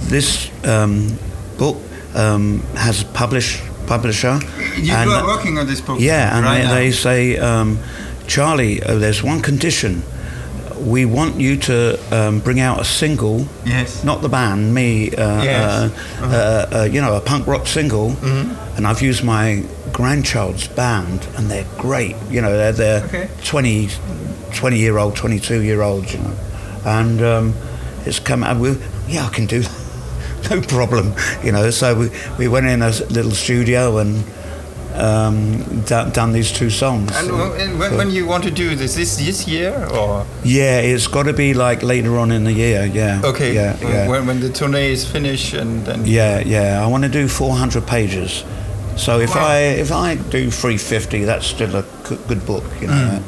this 0.10 0.50
um, 0.64 1.18
book 1.58 1.78
um, 2.16 2.60
has 2.76 3.02
a 3.02 3.06
publish 3.06 3.62
publisher. 3.94 4.40
You 4.78 4.94
and- 4.94 5.10
are 5.10 5.26
working 5.26 5.58
on 5.58 5.66
this 5.68 5.82
book. 5.82 6.00
yeah, 6.00 6.36
and 6.38 6.46
right 6.46 6.64
they, 6.68 6.90
they 6.90 6.92
say, 6.92 7.38
um, 7.38 7.80
Charlie, 8.28 8.82
uh, 8.84 8.96
there's 9.00 9.24
one 9.24 9.42
condition. 9.42 10.04
We 10.96 11.04
want 11.06 11.36
you 11.42 11.58
to 11.58 11.78
um, 12.18 12.40
bring 12.40 12.60
out 12.62 12.80
a 12.80 12.86
single, 12.86 13.46
Yes. 13.66 14.04
not 14.04 14.22
the 14.22 14.30
band, 14.30 14.74
me, 14.74 15.10
uh, 15.12 15.44
Yes. 15.44 15.92
uh, 16.22 16.24
uh, 16.24 16.78
uh, 16.80 16.84
you 16.94 17.02
know, 17.02 17.16
a 17.18 17.20
punk 17.20 17.48
rock 17.48 17.68
single. 17.68 18.12
Mm-hmm. 18.12 18.76
And 18.78 18.88
I've 18.88 19.02
used 19.02 19.24
my 19.26 19.64
grandchild's 19.92 20.68
band, 20.70 21.28
and 21.36 21.50
they're 21.52 21.68
great. 21.78 22.16
You 22.30 22.42
know, 22.42 22.56
they're, 22.56 22.72
they're 22.72 23.04
Okay. 23.06 23.28
20, 23.44 23.90
20 24.56 24.78
year 24.78 24.98
old, 25.00 25.16
22 25.18 25.62
year 25.64 25.82
olds, 25.82 26.14
you 26.14 26.20
know. 26.20 26.36
And 26.86 27.22
um, 27.22 27.54
it's 28.06 28.20
come 28.20 28.44
out 28.44 28.58
with, 28.62 28.78
yeah, 29.10 29.26
I 29.26 29.30
can 29.30 29.48
do 29.48 29.60
that. 29.62 29.79
no 30.50 30.62
problem, 30.62 31.14
you 31.44 31.52
know. 31.52 31.70
So 31.72 31.96
we, 31.98 32.12
we 32.38 32.48
went 32.48 32.66
in 32.68 32.82
a 32.82 32.90
little 32.90 33.32
studio 33.32 33.98
and 33.98 34.24
um, 34.96 35.82
done, 35.82 36.12
done 36.12 36.32
these 36.34 36.52
two 36.52 36.70
songs. 36.70 37.12
And 37.16 37.32
when, 37.32 37.62
and 37.62 37.80
when, 37.80 37.98
when 37.98 38.10
you 38.12 38.26
want 38.26 38.44
to 38.44 38.52
do 38.52 38.76
this, 38.76 38.96
this 38.96 39.18
this 39.18 39.48
year 39.48 39.88
or 39.94 40.26
yeah, 40.44 40.80
it's 40.80 41.08
got 41.08 41.24
to 41.24 41.34
be 41.34 41.54
like 41.54 41.84
later 41.84 42.18
on 42.18 42.32
in 42.32 42.44
the 42.44 42.54
year. 42.54 42.86
Yeah. 42.86 43.22
okay? 43.24 43.54
Yeah. 43.54 43.78
Yeah. 43.82 44.08
When, 44.10 44.26
when 44.28 44.40
the 44.40 44.50
tourney 44.50 44.92
is 44.92 45.06
finished 45.10 45.54
and 45.54 45.86
then 45.86 46.06
yeah. 46.06 46.40
Yeah. 46.40 46.84
I 46.84 46.88
want 46.88 47.04
to 47.04 47.10
do 47.10 47.28
400 47.28 47.86
pages. 47.88 48.44
So 48.98 49.20
if 49.20 49.34
Wow. 49.36 49.48
I 49.48 49.58
if 49.80 49.92
I 49.92 50.16
do 50.16 50.52
350, 50.52 51.24
that's 51.24 51.46
still 51.46 51.76
a 51.76 51.84
good, 52.04 52.28
good 52.28 52.46
book, 52.46 52.66
you 52.82 52.88
know. 52.88 53.24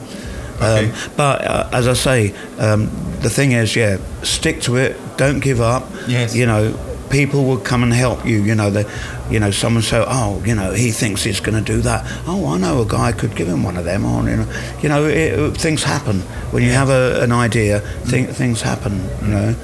Okay. 0.58 0.90
Um, 0.90 0.96
but 1.16 1.42
uh, 1.46 1.70
as 1.72 1.88
I 1.88 1.94
say, 1.94 2.34
um, 2.60 2.90
the 3.22 3.30
thing 3.30 3.54
is, 3.54 3.76
yeah, 3.76 3.98
stick 4.22 4.62
to 4.62 4.76
it. 4.76 4.98
Don't 5.18 5.40
give 5.40 5.62
up. 5.62 5.90
Yes. 6.08 6.36
You 6.36 6.46
know, 6.46 6.78
people 7.12 7.44
will 7.44 7.58
come 7.58 7.84
and 7.84 7.94
help 7.94 8.26
you. 8.26 8.42
You 8.42 8.56
know, 8.56 8.70
the, 8.70 8.90
you 9.30 9.40
know, 9.40 9.52
someone 9.52 9.84
say, 9.84 10.04
oh, 10.06 10.42
you 10.46 10.56
know, 10.56 10.72
he 10.72 10.92
thinks 10.92 11.24
he's 11.24 11.40
going 11.40 11.64
to 11.64 11.74
do 11.74 11.82
that. 11.82 12.06
Oh, 12.26 12.48
I 12.48 12.58
know 12.58 12.82
a 12.82 12.86
guy 12.86 13.12
could 13.12 13.36
give 13.36 13.48
him 13.48 13.64
one 13.64 13.78
of 13.78 13.86
them. 13.86 14.06
Or 14.06 14.28
you 14.30 14.38
know, 14.38 14.54
you 14.82 14.90
know, 14.90 15.06
it, 15.06 15.58
things 15.58 15.84
happen 15.84 16.22
when 16.52 16.64
you 16.64 16.72
have 16.72 16.90
a, 16.90 17.22
an 17.22 17.32
idea. 17.32 17.82
Mm. 17.82 18.10
Th- 18.10 18.30
things 18.30 18.62
happen. 18.62 19.04
You 19.22 19.28
know, 19.28 19.56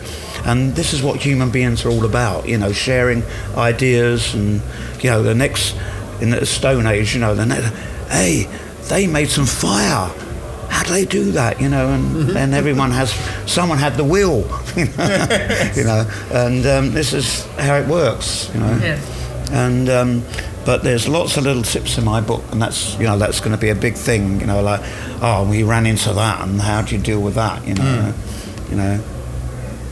and 0.46 0.76
this 0.76 0.94
is 0.94 1.02
what 1.02 1.20
human 1.20 1.50
beings 1.50 1.86
are 1.86 1.90
all 1.90 2.06
about. 2.06 2.48
You 2.48 2.58
know, 2.58 2.72
sharing 2.72 3.24
ideas 3.56 4.34
and 4.34 4.62
you 5.02 5.10
know, 5.10 5.24
the 5.24 5.36
next 5.36 5.76
in 6.22 6.30
the 6.32 6.46
Stone 6.46 6.86
Age. 6.86 7.14
You 7.14 7.22
know, 7.22 7.34
the 7.34 7.46
next, 7.46 7.70
hey, 8.10 8.48
they 8.90 9.08
made 9.08 9.30
some 9.30 9.46
fire 9.46 10.14
how 10.70 10.84
do 10.84 10.92
they 10.92 11.06
do 11.06 11.32
that? 11.32 11.60
You 11.62 11.70
know, 11.70 11.90
and 11.90 12.30
then 12.30 12.54
everyone 12.54 12.92
has, 12.92 13.12
someone 13.50 13.78
had 13.78 13.96
the 13.96 14.04
will, 14.04 14.42
you 14.76 14.86
know, 14.86 15.72
you 15.76 15.84
know 15.84 16.10
and 16.32 16.66
um, 16.66 16.92
this 16.92 17.14
is 17.14 17.46
how 17.58 17.76
it 17.76 17.88
works, 17.88 18.52
you 18.54 18.60
know. 18.60 18.78
Yes. 18.82 19.50
And 19.52 19.90
um, 19.90 20.24
but 20.66 20.84
there's 20.84 21.08
lots 21.08 21.38
of 21.38 21.46
little 21.46 21.64
tips 21.64 21.98
in 21.98 22.04
my 22.04 22.20
book, 22.20 22.44
and 22.52 22.62
that's 22.62 22.98
you 23.00 23.06
know 23.06 23.18
that's 23.18 23.40
going 23.40 23.54
to 23.54 23.58
be 23.58 23.70
a 23.70 23.76
big 23.76 23.96
thing, 23.96 24.42
you 24.42 24.46
know, 24.46 24.62
like 24.62 24.82
oh 25.22 25.48
we 25.50 25.64
ran 25.64 25.86
into 25.86 26.12
that, 26.14 26.42
and 26.46 26.60
how 26.60 26.82
do 26.82 26.96
you 26.96 27.02
deal 27.02 27.22
with 27.22 27.36
that, 27.36 27.66
you 27.66 27.74
know, 27.74 28.14
you 28.70 28.76
know. 28.76 29.02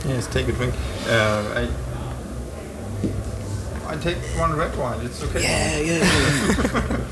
yes, 0.05 0.27
take 0.27 0.49
a 0.49 0.51
drink. 0.51 0.73
Uh, 1.07 1.53
I 1.55 1.69
I 3.88 3.95
take 3.98 4.17
one 4.38 4.56
red 4.56 4.76
wine. 4.78 5.06
It's 5.06 5.24
okay. 5.24 5.41
Yeah, 5.41 5.80
yeah. 5.80 7.02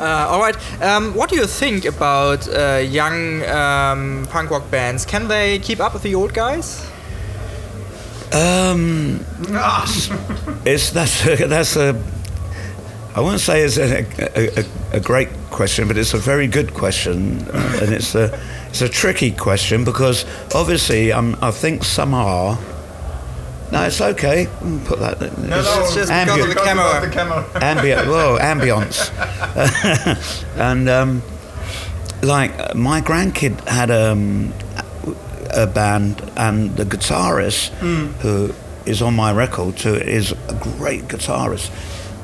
Uh, 0.00 0.26
all 0.30 0.40
right. 0.40 0.56
Um, 0.82 1.14
what 1.14 1.28
do 1.28 1.36
you 1.36 1.46
think 1.46 1.84
about 1.84 2.48
uh, 2.48 2.78
young 2.78 3.44
um, 3.44 4.26
punk 4.30 4.50
rock 4.50 4.70
bands? 4.70 5.04
Can 5.04 5.28
they 5.28 5.58
keep 5.58 5.78
up 5.78 5.92
with 5.92 6.02
the 6.02 6.14
old 6.14 6.32
guys? 6.32 6.90
Um, 8.32 9.24
it's 10.64 10.90
that's 10.90 11.26
a, 11.26 11.36
that's 11.46 11.76
a. 11.76 12.02
I 13.14 13.20
won't 13.20 13.40
say 13.40 13.62
it's 13.62 13.76
a, 13.76 14.04
a, 14.18 14.60
a, 14.60 14.96
a 14.96 15.00
great 15.00 15.28
question, 15.50 15.86
but 15.86 15.96
it's 15.96 16.14
a 16.14 16.18
very 16.18 16.48
good 16.48 16.74
question, 16.74 17.42
uh, 17.52 17.80
and 17.82 17.92
it's 17.92 18.14
a 18.14 18.40
it's 18.68 18.82
a 18.82 18.88
tricky 18.88 19.30
question 19.30 19.84
because 19.84 20.24
obviously 20.54 21.12
um, 21.12 21.36
I 21.40 21.50
think 21.50 21.84
some 21.84 22.14
are. 22.14 22.58
No, 23.74 23.82
it's 23.82 24.00
okay. 24.00 24.46
Put 24.84 25.00
that. 25.00 25.20
No, 25.38 25.60
no, 25.60 25.80
It's 25.82 25.94
just 25.94 26.10
ambient- 26.12 26.48
because 26.48 26.50
of 26.50 26.54
the 26.54 26.62
camera. 26.64 27.00
The 27.00 27.10
camera. 27.10 27.44
ambient, 27.60 28.06
well, 28.08 28.38
ambience, 28.38 29.10
and 30.56 30.88
um, 30.88 31.22
like 32.22 32.74
my 32.76 33.00
grandkid 33.00 33.58
had 33.66 33.90
um, 33.90 34.52
a 35.50 35.66
band, 35.66 36.22
and 36.36 36.76
the 36.76 36.84
guitarist 36.84 37.70
who 38.22 38.54
is 38.86 39.02
on 39.02 39.14
my 39.16 39.32
record 39.32 39.76
too 39.76 39.94
is 39.94 40.30
a 40.32 40.54
great 40.78 41.08
guitarist. 41.08 41.70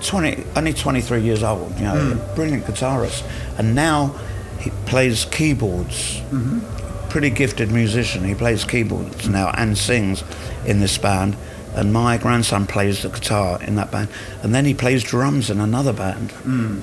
Twenty, 0.07 0.45
only 0.55 0.73
twenty 0.73 1.01
three 1.01 1.23
years 1.23 1.43
old, 1.43 1.77
you 1.79 1.85
know, 1.85 2.33
brilliant 2.37 2.65
guitarist, 2.65 3.25
and 3.59 3.75
now 3.75 4.15
he 4.61 4.71
plays 4.87 5.25
keyboards. 5.25 6.21
Pretty 7.11 7.31
gifted 7.31 7.71
musician. 7.73 8.25
He 8.25 8.35
plays 8.35 8.65
keyboards 8.65 9.29
now 9.29 9.51
and 9.57 9.77
sings 9.77 10.23
in 10.65 10.81
this 10.81 10.97
band. 10.97 11.37
And 11.75 11.93
my 11.93 12.17
grandson 12.19 12.67
plays 12.67 13.03
the 13.03 13.09
guitar 13.11 13.63
in 13.63 13.77
that 13.77 13.93
band, 13.93 14.09
and 14.43 14.53
then 14.53 14.65
he 14.65 14.75
plays 14.75 15.05
drums 15.05 15.51
in 15.51 15.61
another 15.61 15.93
band. 15.93 16.33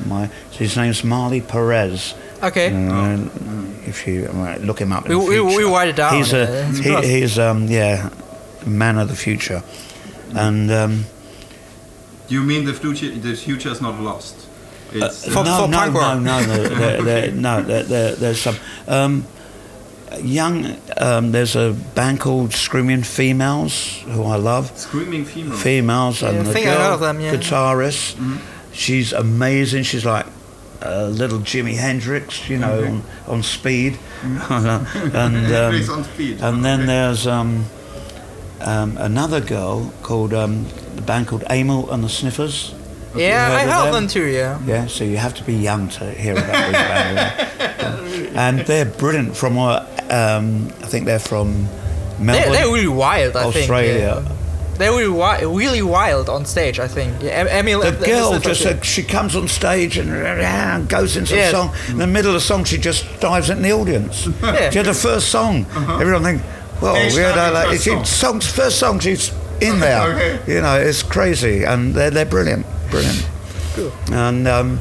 My 0.06 0.28
so 0.52 0.60
his 0.60 0.78
name's 0.78 1.04
Marley 1.04 1.42
Perez. 1.42 2.14
Okay. 2.42 2.68
Uh, 2.88 3.18
If 3.86 4.08
you 4.08 4.28
uh, 4.28 4.58
look 4.62 4.80
him 4.80 4.94
up, 4.94 5.06
in 5.06 5.18
We- 5.18 5.26
the 5.26 5.30
we- 5.32 5.42
we 5.42 5.52
future. 5.56 5.68
write 5.72 5.90
it 5.90 5.96
down, 5.98 6.16
He's 6.16 6.34
uh, 6.34 6.38
a 6.38 6.70
it's 6.70 6.80
he, 6.80 7.20
he's 7.20 7.38
um 7.40 7.68
yeah, 7.68 8.10
man 8.66 8.98
of 8.98 9.10
the 9.10 9.16
future, 9.16 9.62
and 10.34 10.72
um, 10.72 11.06
You 12.30 12.42
mean 12.44 12.64
the 12.66 12.74
future? 12.74 13.10
The 13.14 13.36
future 13.36 13.72
is 13.72 13.82
not 13.82 14.00
lost. 14.00 14.36
It's, 14.94 15.26
For- 15.26 15.44
no, 15.44 15.64
for 15.64 15.68
no, 15.68 15.78
punk 15.80 15.94
no, 15.94 16.00
rock. 16.00 16.22
no, 16.22 16.46
no, 16.46 16.64
there, 16.64 17.02
there, 17.04 17.32
no, 17.48 17.62
there, 17.62 17.84
there, 17.84 18.16
there's 18.16 18.40
some 18.40 18.56
um, 18.88 19.26
young. 20.22 20.76
Um, 20.98 21.32
there's 21.32 21.56
a 21.56 21.74
band 21.96 22.20
called 22.20 22.54
Screaming 22.54 23.04
Females 23.04 24.00
who 24.06 24.24
I 24.24 24.36
love. 24.38 24.76
screaming 24.78 25.26
female. 25.26 25.58
Females 25.58 26.22
Yeah, 26.22 26.30
and 26.30 26.40
I 26.40 26.44
the 26.44 26.54
think 26.54 26.66
girl 26.66 26.78
heard 26.78 26.94
of 26.94 27.00
them, 27.00 27.20
yeah. 27.22 27.34
guitarist. 27.36 28.16
Mm-hmm. 28.16 28.38
She's 28.74 29.14
amazing. 29.14 29.84
She's 29.84 30.06
like 30.06 30.26
a 30.82 31.08
little 31.08 31.40
Jimi 31.40 31.76
Hendrix, 31.76 32.48
you 32.50 32.58
know, 32.60 32.86
on, 32.86 33.04
on 33.28 33.44
speed. 33.44 33.98
and 34.24 34.50
um, 35.54 35.90
on 35.98 36.04
speed. 36.04 36.40
and 36.42 36.64
then 36.64 36.80
Okay. 36.82 36.88
there's 36.88 37.26
um, 37.28 37.66
um, 38.62 38.98
another 38.98 39.42
girl 39.42 39.92
called 40.04 40.34
um, 40.34 40.66
the 40.96 41.02
band 41.02 41.28
called 41.28 41.44
Amyl 41.50 41.90
and 41.92 42.04
the 42.04 42.10
Sniffers. 42.10 42.74
Yeah, 43.16 43.48
I 43.52 43.64
heard 43.66 43.86
them? 43.86 43.94
them 43.94 44.08
too. 44.08 44.26
Yeah. 44.26 44.60
Yeah, 44.66 44.86
so 44.88 45.04
you 45.04 45.18
have 45.18 45.34
to 45.36 45.44
be 45.44 45.54
young 45.56 45.90
to 45.90 46.12
hear 46.12 46.34
about 46.34 46.66
these 46.66 46.74
bands. 46.74 48.32
and 48.36 48.60
they're 48.60 48.86
brilliant 48.86 49.36
from 49.36 49.56
what 49.56 49.90
um, 50.10 50.68
I 50.84 50.88
think 50.88 51.06
they're 51.06 51.20
from 51.20 51.66
They're, 52.18 52.26
Melbourne, 52.26 52.52
they're 52.54 52.66
really 52.74 52.88
wild. 52.88 53.36
I 53.36 53.44
Australia. 53.46 54.16
think. 54.16 54.28
Yeah. 54.30 54.34
They're 54.78 54.92
really, 54.92 55.06
wi- 55.08 55.42
really 55.42 55.82
wild 55.82 56.30
on 56.30 56.46
stage. 56.46 56.80
I 56.80 56.88
think. 56.88 57.22
Yeah, 57.24 57.32
Em- 57.32 57.48
Amyl. 57.48 57.82
The 57.82 58.06
girl 58.06 58.30
Sniffers, 58.30 58.60
just 58.60 58.62
yeah. 58.66 58.72
uh, 58.80 58.82
she 58.84 59.02
comes 59.04 59.36
on 59.36 59.48
stage 59.48 59.98
and 59.98 60.12
uh, 60.12 60.80
goes 60.82 61.18
into 61.18 61.34
Yes. 61.36 61.52
the 61.52 61.58
song. 61.58 61.76
In 61.90 61.98
the 61.98 62.06
middle 62.08 62.30
of 62.30 62.36
the 62.36 62.42
song, 62.42 62.64
she 62.64 62.78
just 62.78 63.06
dives 63.20 63.50
in 63.50 63.62
the 63.64 63.72
audience. 63.72 64.28
Yeah. 64.44 64.70
She 64.70 64.78
had 64.78 64.86
the 64.86 64.94
first 64.94 65.30
song. 65.30 65.66
Everyone 66.00 66.22
think, 66.24 66.42
well, 66.80 66.94
Hey, 66.94 67.10
we 67.10 67.22
had 67.22 67.32
starting 67.34 67.40
uh, 67.40 67.60
like, 67.60 67.68
first 67.70 67.84
she, 67.86 67.90
song. 67.90 68.06
songs, 68.06 68.52
first 68.52 68.78
song, 68.80 69.00
she's 69.00 69.32
in 69.62 69.80
there. 69.86 70.02
Okay. 70.14 70.54
You 70.56 70.62
know, 70.62 70.76
it's 70.80 71.02
crazy, 71.02 71.64
and 71.66 71.96
they're 71.96 72.12
they're 72.12 72.26
brilliant, 72.30 72.66
brilliant. 72.92 73.28
Cool. 73.74 73.92
And 74.12 74.48
um, 74.48 74.80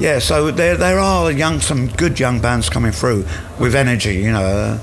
yeah, 0.00 0.18
so 0.18 0.50
there 0.50 0.76
there 0.78 0.98
are 0.98 1.30
young 1.30 1.60
some 1.60 1.88
good 1.88 2.18
young 2.18 2.40
bands 2.40 2.70
coming 2.70 2.90
through 2.90 3.26
with 3.60 3.74
energy. 3.74 4.14
You 4.16 4.32
know, 4.32 4.80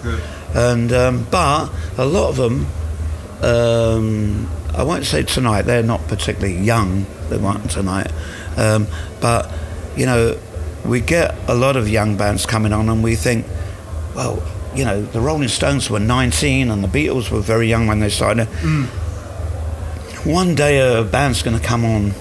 and 0.54 0.94
um, 0.94 1.26
but 1.32 1.72
a 1.98 2.06
lot 2.06 2.30
of 2.30 2.36
them, 2.38 2.68
um, 3.42 4.48
I 4.76 4.84
won't 4.84 5.06
say 5.06 5.24
tonight. 5.24 5.64
They're 5.64 5.82
not 5.82 6.08
particularly 6.08 6.58
young. 6.60 7.08
The 7.30 7.40
one 7.40 7.68
tonight, 7.68 8.12
um, 8.58 8.88
but 9.20 9.52
you 9.98 10.06
know, 10.06 10.38
we 10.86 11.02
get 11.02 11.36
a 11.50 11.56
lot 11.56 11.76
of 11.76 11.90
young 11.90 12.16
bands 12.16 12.46
coming 12.46 12.72
on, 12.72 12.88
and 12.88 13.04
we 13.04 13.16
think, 13.16 13.46
well, 14.16 14.42
you 14.76 14.86
know, 14.86 15.02
the 15.02 15.20
Rolling 15.20 15.50
Stones 15.50 15.90
were 15.90 16.00
19, 16.00 16.70
and 16.70 16.84
the 16.84 16.88
Beatles 16.88 17.32
were 17.32 17.42
very 17.42 17.68
young 17.68 17.88
when 17.88 18.00
they 18.00 18.10
started. 18.10 18.46
One 20.26 20.56
day, 20.56 20.80
a 20.80 21.04
band's 21.04 21.42
going 21.42 21.58
to 21.60 21.64
come 21.64 21.84
on 21.84 22.14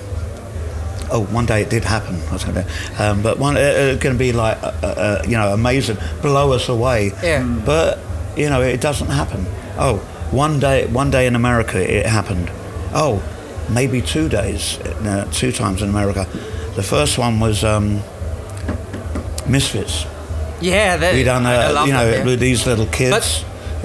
oh, 1.10 1.24
one 1.30 1.46
day 1.46 1.62
it 1.62 1.70
did 1.70 1.84
happen. 1.84 2.20
I 2.28 2.32
was 2.32 2.44
going 2.44 2.56
to, 2.56 2.66
um, 2.98 3.22
but 3.22 3.38
one 3.38 3.56
it's 3.56 4.02
going 4.02 4.14
to 4.14 4.18
be 4.18 4.32
like, 4.32 4.62
uh, 4.62 4.72
uh, 4.82 5.22
you 5.24 5.36
know, 5.36 5.52
amazing, 5.52 5.98
blow 6.22 6.52
us 6.52 6.68
away. 6.68 7.12
Yeah. 7.22 7.42
But 7.64 7.98
you 8.36 8.50
know, 8.50 8.62
it 8.62 8.80
doesn't 8.80 9.08
happen. 9.08 9.46
Oh, 9.78 9.98
one 10.30 10.58
day, 10.60 10.86
one 10.86 11.10
day 11.10 11.26
in 11.26 11.34
America 11.34 11.78
it 11.78 12.06
happened. 12.06 12.50
Oh, 12.92 13.22
maybe 13.70 14.00
two 14.02 14.28
days, 14.28 14.78
uh, 14.78 15.28
two 15.32 15.52
times 15.52 15.82
in 15.82 15.88
America. 15.88 16.26
The 16.74 16.82
first 16.82 17.18
one 17.18 17.40
was 17.40 17.64
um, 17.64 18.02
Misfits. 19.48 20.04
Yeah, 20.60 20.96
that, 20.96 21.14
We 21.14 21.22
done, 21.22 21.46
uh, 21.46 21.84
you 21.86 21.92
know, 21.92 22.10
that, 22.10 22.18
yeah. 22.18 22.24
with 22.24 22.40
these 22.40 22.66
little 22.66 22.86
kids, 22.86 23.44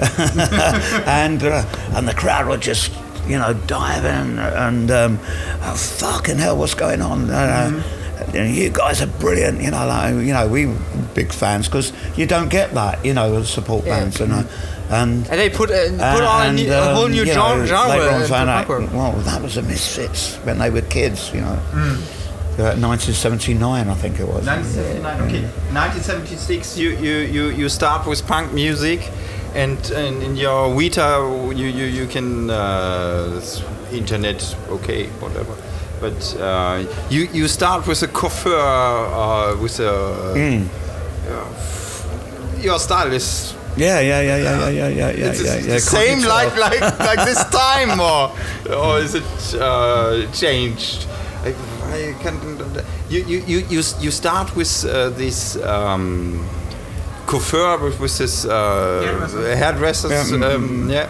and 1.06 1.42
uh, 1.42 1.64
and 1.94 2.08
the 2.08 2.14
crowd 2.14 2.48
were 2.48 2.56
just, 2.56 2.92
you 3.26 3.38
know, 3.38 3.54
diving 3.66 4.38
and 4.38 4.90
um, 4.90 5.18
oh, 5.62 5.74
fucking 5.76 6.38
hell, 6.38 6.56
what's 6.56 6.74
going 6.74 7.00
on? 7.02 7.30
Uh, 7.30 7.82
Mm-hmm. 8.22 8.36
and 8.36 8.54
you 8.54 8.70
guys 8.70 9.00
are 9.02 9.06
brilliant, 9.18 9.60
you 9.60 9.70
know. 9.70 9.84
Like, 9.86 10.14
you 10.14 10.32
know, 10.32 10.46
we 10.46 10.72
big 11.14 11.32
fans 11.32 11.66
because 11.66 11.92
you 12.16 12.24
don't 12.26 12.48
get 12.50 12.72
that, 12.74 13.04
you 13.04 13.14
know, 13.14 13.32
with 13.34 13.48
support 13.48 13.84
Yeah. 13.84 13.98
bands 14.00 14.20
and 14.20 14.32
uh, 14.32 14.44
and. 14.90 15.26
And 15.28 15.40
they 15.40 15.50
put 15.50 15.70
uh, 15.70 15.88
put 16.14 16.22
on 16.22 16.42
a, 16.42 16.48
and, 16.48 16.56
new, 16.56 16.72
a 16.72 16.94
whole 16.94 17.06
um, 17.06 17.10
new 17.10 17.24
you 17.24 17.32
genre. 17.32 17.58
know, 17.60 17.66
genre 17.66 17.98
later 17.98 18.14
on 18.14 18.28
found 18.28 18.50
out, 18.50 18.68
well, 18.68 19.12
that 19.12 19.42
was 19.42 19.54
the 19.56 19.62
Misfits 19.62 20.36
when 20.44 20.58
they 20.58 20.70
were 20.70 20.82
kids, 20.82 21.32
you 21.34 21.40
know. 21.40 21.58
Mm. 21.72 21.98
Uh, 22.58 22.76
1979, 22.76 23.88
I 23.88 23.94
think 23.94 24.20
it 24.20 24.26
was. 24.28 24.46
1979. 24.46 25.20
Okay. 25.22 25.42
1976. 25.72 26.78
You 26.78 26.90
you 26.90 27.14
you 27.18 27.48
you 27.50 27.68
start 27.68 28.06
with 28.06 28.24
punk 28.26 28.52
music, 28.52 29.00
and, 29.54 29.90
and 29.90 30.22
in 30.22 30.36
your 30.36 30.74
Vita 30.74 31.18
you 31.54 31.66
you 31.66 31.86
you 31.86 32.06
can 32.06 32.50
uh, 32.50 33.40
internet 33.92 34.56
okay 34.70 35.06
whatever. 35.20 35.54
But 36.00 36.36
uh, 36.40 36.84
you 37.10 37.28
you 37.32 37.48
start 37.48 37.86
with 37.86 38.02
a 38.02 38.08
coiffure 38.08 38.50
uh, 38.50 39.56
with 39.62 39.78
a 39.80 40.34
Mm. 40.34 40.68
your 42.62 42.78
style 42.78 43.12
is 43.12 43.54
Yeah, 43.76 44.00
yeah, 44.00 44.20
yeah, 44.20 44.36
yeah, 44.36 44.68
yeah, 44.68 44.68
yeah, 44.68 44.88
yeah, 44.88 45.10
yeah, 45.10 45.32
yeah, 45.32 45.56
yeah. 45.56 45.78
same 45.78 46.20
like 46.20 46.56
like 46.56 46.80
like 46.98 47.24
this 47.24 47.42
time 47.50 48.00
or 48.00 48.30
or 48.68 48.98
is 49.00 49.14
it 49.14 49.24
uh, 49.60 50.30
changed? 50.32 51.06
I, 51.44 51.54
I 51.88 52.14
can't. 52.22 52.42
You 53.08 53.24
you 53.24 53.38
you 53.46 53.58
you, 53.70 53.82
you 54.00 54.10
start 54.10 54.54
with 54.56 54.84
uh, 54.84 55.08
this. 55.16 55.56
Um, 55.56 56.44
coiffure 57.32 57.78
with, 57.82 57.98
with 58.00 58.18
this 58.18 58.44
uh, 58.44 59.56
hairdressers. 59.56 60.10
Yeah, 60.10 60.38
mm, 60.38 60.54
um, 60.54 60.90
yeah. 60.90 61.08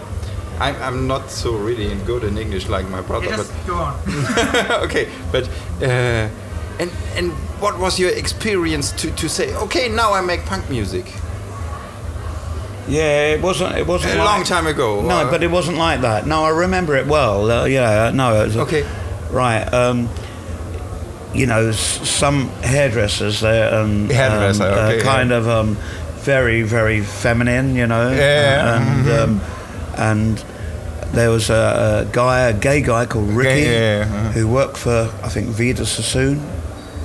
I'm, 0.60 0.76
I'm 0.82 1.06
not 1.06 1.30
so 1.30 1.56
really 1.56 1.94
good 2.06 2.22
in 2.24 2.38
English 2.38 2.68
like 2.68 2.88
my 2.88 3.00
brother, 3.00 3.36
but 3.36 3.50
go 3.66 3.74
on. 3.74 3.94
okay, 4.84 5.08
but 5.32 5.48
uh, 5.82 6.28
and 6.78 6.90
and 7.16 7.32
what 7.60 7.78
was 7.78 7.98
your 7.98 8.10
experience 8.10 8.92
to, 8.92 9.10
to 9.10 9.28
say? 9.28 9.54
Okay, 9.56 9.88
now 9.88 10.12
I 10.12 10.20
make 10.20 10.44
punk 10.46 10.70
music. 10.70 11.06
Yeah, 12.88 13.34
it 13.34 13.42
wasn't. 13.42 13.76
It 13.76 13.86
wasn't 13.86 14.14
A 14.14 14.18
like, 14.18 14.26
long 14.26 14.44
time 14.44 14.66
ago. 14.66 15.02
No, 15.02 15.16
uh, 15.26 15.30
but 15.30 15.42
it 15.42 15.50
wasn't 15.50 15.78
like 15.78 16.00
that. 16.02 16.26
No, 16.26 16.44
I 16.44 16.50
remember 16.50 16.96
it 16.96 17.06
well. 17.06 17.50
Uh, 17.50 17.64
yeah, 17.64 18.10
no. 18.14 18.42
It 18.42 18.46
was, 18.46 18.56
Okay. 18.56 18.84
Right. 19.30 19.64
Um, 19.72 20.08
you 21.34 21.46
know, 21.46 21.68
s- 21.68 22.08
some 22.08 22.48
hairdressers 22.62 23.40
there 23.40 23.72
um, 23.74 24.08
Hairdresser, 24.10 24.64
um, 24.64 24.72
okay, 24.72 24.82
uh, 24.82 24.90
yeah. 24.96 25.02
kind 25.02 25.32
of 25.32 25.48
um, 25.48 25.76
very, 26.24 26.62
very 26.62 27.00
feminine. 27.00 27.74
You 27.76 27.86
know. 27.86 28.10
Yeah, 28.10 28.76
And 28.76 29.08
um, 29.10 29.40
and 29.96 30.44
there 31.14 31.30
was 31.30 31.50
a, 31.50 32.06
a 32.08 32.12
guy, 32.12 32.48
a 32.48 32.52
gay 32.52 32.80
guy 32.80 33.06
called 33.06 33.28
Ricky, 33.30 33.62
yeah, 33.62 33.98
yeah, 33.98 34.04
uh-huh. 34.04 34.30
who 34.32 34.48
worked 34.48 34.76
for 34.78 35.10
I 35.22 35.28
think 35.28 35.48
Vidal 35.48 35.84
Sassoon 35.86 36.40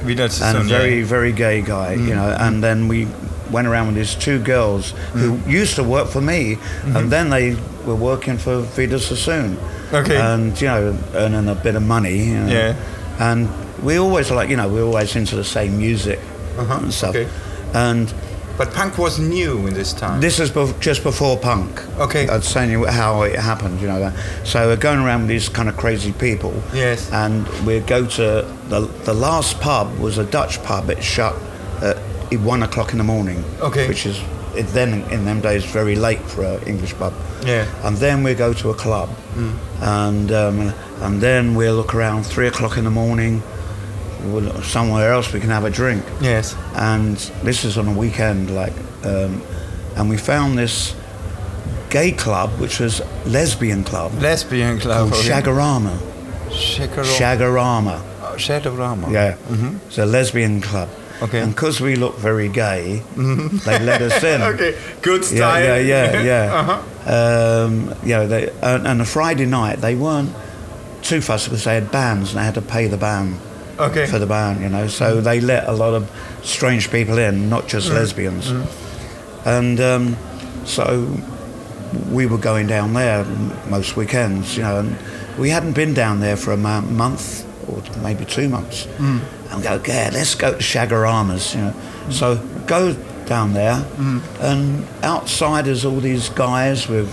Vida 0.04 0.28
don't 0.30 0.42
and 0.42 0.58
a 0.58 0.62
very 0.64 1.02
very 1.04 1.32
gay 1.34 1.62
guy 1.62 1.94
you 1.94 2.14
know 2.16 2.30
Mm-hmm. 2.32 2.44
and 2.44 2.64
then 2.64 2.88
we 2.88 3.08
went 3.52 3.68
around 3.68 3.88
with 3.88 3.96
these 3.96 4.16
two 4.16 4.40
girls 4.40 4.92
who 5.14 5.32
Mm-hmm. 5.34 5.50
used 5.50 5.76
to 5.76 5.84
work 5.84 6.08
for 6.08 6.22
me 6.22 6.58
and 6.96 7.12
then 7.12 7.30
they 7.30 7.58
were 7.86 7.96
working 7.96 8.38
for 8.38 8.62
Vidal 8.62 9.00
Sassoon 9.00 9.58
Okay. 9.92 10.16
and 10.16 10.56
you 10.62 10.68
know 10.68 10.98
earning 11.16 11.50
a 11.50 11.56
bit 11.56 11.76
of 11.76 11.82
money 11.84 12.18
you 12.30 12.40
know. 12.40 12.48
Yeah. 12.48 12.76
and 13.20 13.50
we 13.84 13.98
always 14.00 14.32
like 14.32 14.50
you 14.50 14.56
know 14.56 14.70
we 14.70 14.80
were 14.80 14.88
always 14.88 15.16
into 15.16 15.36
the 15.36 15.44
same 15.44 15.78
music 15.78 16.20
Uh-huh, 16.58 16.80
and 16.84 16.94
stuff 16.94 17.16
okay. 17.16 17.28
and 17.74 18.14
But 18.58 18.74
punk 18.74 18.98
was 18.98 19.20
new 19.20 19.68
in 19.68 19.74
this 19.74 19.94
time. 19.94 20.20
this 20.20 20.40
is 20.40 20.52
just 20.80 21.04
before 21.04 21.38
punk. 21.38 21.82
Okay. 22.00 22.28
I'm 22.28 22.42
saying 22.42 22.72
you 22.72 22.86
how 22.86 23.22
it 23.22 23.36
happened, 23.40 23.80
you 23.82 23.88
know. 23.88 24.00
That. 24.00 24.14
So 24.46 24.68
we're 24.68 24.76
going 24.78 25.00
around 25.00 25.22
with 25.22 25.30
these 25.30 25.48
kind 25.50 25.70
of 25.70 25.78
crazy 25.78 26.12
people. 26.14 26.54
Yes. 26.74 27.12
And 27.12 27.48
we 27.66 27.80
go 27.82 28.06
to 28.06 28.24
the 28.70 28.80
the 29.06 29.14
last 29.14 29.60
pub 29.62 29.98
was 30.00 30.18
a 30.18 30.24
Dutch 30.26 30.62
pub. 30.64 30.90
It 30.90 31.04
shut 31.04 31.36
at 31.82 31.98
one 32.42 32.64
o'clock 32.64 32.92
in 32.94 32.98
the 32.98 33.04
morning. 33.04 33.44
Okay. 33.62 33.88
Which 33.88 34.06
is 34.06 34.20
it 34.56 34.66
then 34.74 35.04
in 35.12 35.24
them 35.26 35.40
days 35.40 35.64
very 35.66 35.96
late 35.96 36.20
for 36.22 36.44
an 36.44 36.64
English 36.68 36.96
pub. 36.96 37.14
Yeah. 37.46 37.66
And 37.84 37.96
then 37.98 38.24
we 38.24 38.34
go 38.34 38.54
to 38.54 38.70
a 38.72 38.74
club, 38.74 39.10
Mm. 39.36 39.54
and 39.82 40.32
um, 40.32 40.74
and 41.04 41.22
then 41.22 41.54
we'll 41.54 41.76
look 41.76 41.94
around 41.94 42.26
three 42.26 42.48
o'clock 42.48 42.76
in 42.78 42.84
the 42.86 42.90
morning. 42.90 43.44
We'll, 44.28 44.62
somewhere 44.64 45.12
else 45.14 45.32
we 45.34 45.40
can 45.40 45.50
have 45.50 45.64
a 45.66 45.70
drink 45.70 46.04
yes. 46.22 46.56
and 46.76 47.16
this 47.44 47.64
is 47.66 47.78
on 47.78 47.88
a 47.88 47.94
weekend 47.94 48.54
like 48.54 48.74
um, 49.06 49.42
and 49.96 50.10
we 50.10 50.18
found 50.18 50.58
this 50.58 50.96
gay 51.90 52.12
club 52.12 52.50
which 52.60 52.80
was 52.80 53.02
lesbian 53.26 53.84
club 53.84 54.12
Lesbian 54.22 54.80
club. 54.80 55.10
called. 55.12 55.24
Shagarama 55.24 55.98
Shagaro- 56.50 57.18
Shagarama 57.18 58.02
Oh, 58.22 58.36
Shadowrama. 58.38 59.12
yeah 59.12 59.38
it's 59.88 59.98
a 59.98 60.06
lesbian 60.06 60.62
club 60.62 60.90
Okay. 61.22 61.40
and 61.40 61.56
because 61.56 61.82
we 61.82 61.96
look 61.96 62.16
very 62.18 62.48
gay 62.50 63.02
they 63.16 63.80
let 63.80 64.02
us 64.02 64.24
in 64.24 64.42
Okay. 64.54 64.78
Good 65.02 65.22
yeah 65.22 65.28
style. 65.38 65.64
yeah 65.64 65.78
yeah 65.80 66.22
yeah 66.32 66.54
uh-huh. 66.54 67.66
um, 67.66 67.94
know 68.04 68.28
they 68.28 68.50
and, 68.62 68.86
and 68.88 69.02
a 69.02 69.06
Friday 69.06 69.46
night 69.46 69.78
they 69.82 69.96
weren't 69.96 70.30
too 71.02 71.22
fussy 71.22 71.50
because 71.50 71.64
they 71.64 71.74
had 71.74 71.90
bands 71.92 72.32
and 72.32 72.40
they 72.40 72.44
had 72.44 72.54
to 72.56 72.62
pay 72.62 72.86
the 72.88 72.98
band 72.98 73.40
Okay. 73.80 74.08
for 74.08 74.20
the 74.20 74.26
band, 74.26 74.62
you 74.62 74.70
know. 74.70 74.88
So 74.88 75.18
mm. 75.18 75.24
they 75.24 75.40
let 75.40 75.68
a 75.68 75.72
lot 75.72 75.94
of 75.94 76.10
strange 76.44 76.90
people 76.90 77.18
in, 77.18 77.50
not 77.50 77.68
just 77.68 77.90
mm. 77.90 77.96
lesbians. 77.96 78.52
Mm. 78.52 79.46
And 79.46 79.80
um, 79.80 80.18
so 80.66 81.08
we 82.10 82.26
were 82.26 82.38
going 82.38 82.68
down 82.68 82.94
there 82.94 83.24
most 83.70 83.96
weekends, 83.96 84.58
you 84.58 84.64
know, 84.64 84.80
and 84.80 84.98
we 85.38 85.50
hadn't 85.50 85.74
been 85.74 85.94
down 85.94 86.20
there 86.20 86.36
for 86.36 86.52
a 86.52 86.58
mo- 86.58 86.82
month 86.82 87.46
or 87.70 87.82
maybe 88.02 88.26
two 88.26 88.50
months. 88.50 88.88
And 88.98 89.64
go, 89.64 89.82
yeah, 89.88 90.10
let's 90.12 90.36
go 90.36 90.52
to 90.52 90.58
Chaguaramas, 90.58 91.56
you 91.56 91.62
know. 91.62 91.74
So 92.12 92.38
go 92.66 92.94
down 93.26 93.54
there, 93.54 93.86
and 94.42 94.88
outside 95.04 95.68
is 95.68 95.86
all 95.86 96.00
these 96.00 96.30
guys 96.30 96.88
with 96.88 97.10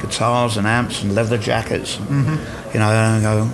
guitars 0.00 0.56
and 0.56 0.66
amps 0.66 1.02
and 1.02 1.14
leather 1.14 1.38
jackets, 1.38 1.96
mm-hmm. 1.96 2.72
you 2.72 2.80
know, 2.80 2.90
and 2.90 3.26
I 3.26 3.34
go, 3.34 3.50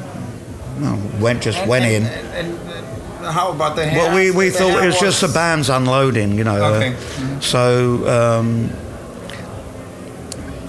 no, 0.79 0.99
went 1.21 1.43
just 1.43 1.65
went 1.67 1.85
in. 1.85 2.05
And, 2.05 2.49
and, 2.49 3.25
uh, 3.25 3.31
how 3.33 3.53
about 3.53 3.77
the? 3.77 3.83
Well, 3.83 4.15
we, 4.15 4.31
we 4.31 4.51
thought 4.51 4.83
it 4.83 4.87
was 4.87 4.99
just 4.99 5.21
the 5.21 5.29
band's 5.29 5.69
unloading, 5.69 6.37
you 6.39 6.45
know. 6.45 6.63
uh, 6.65 6.77
Okay. 6.77 6.97
So, 7.41 8.09
um, 8.09 8.71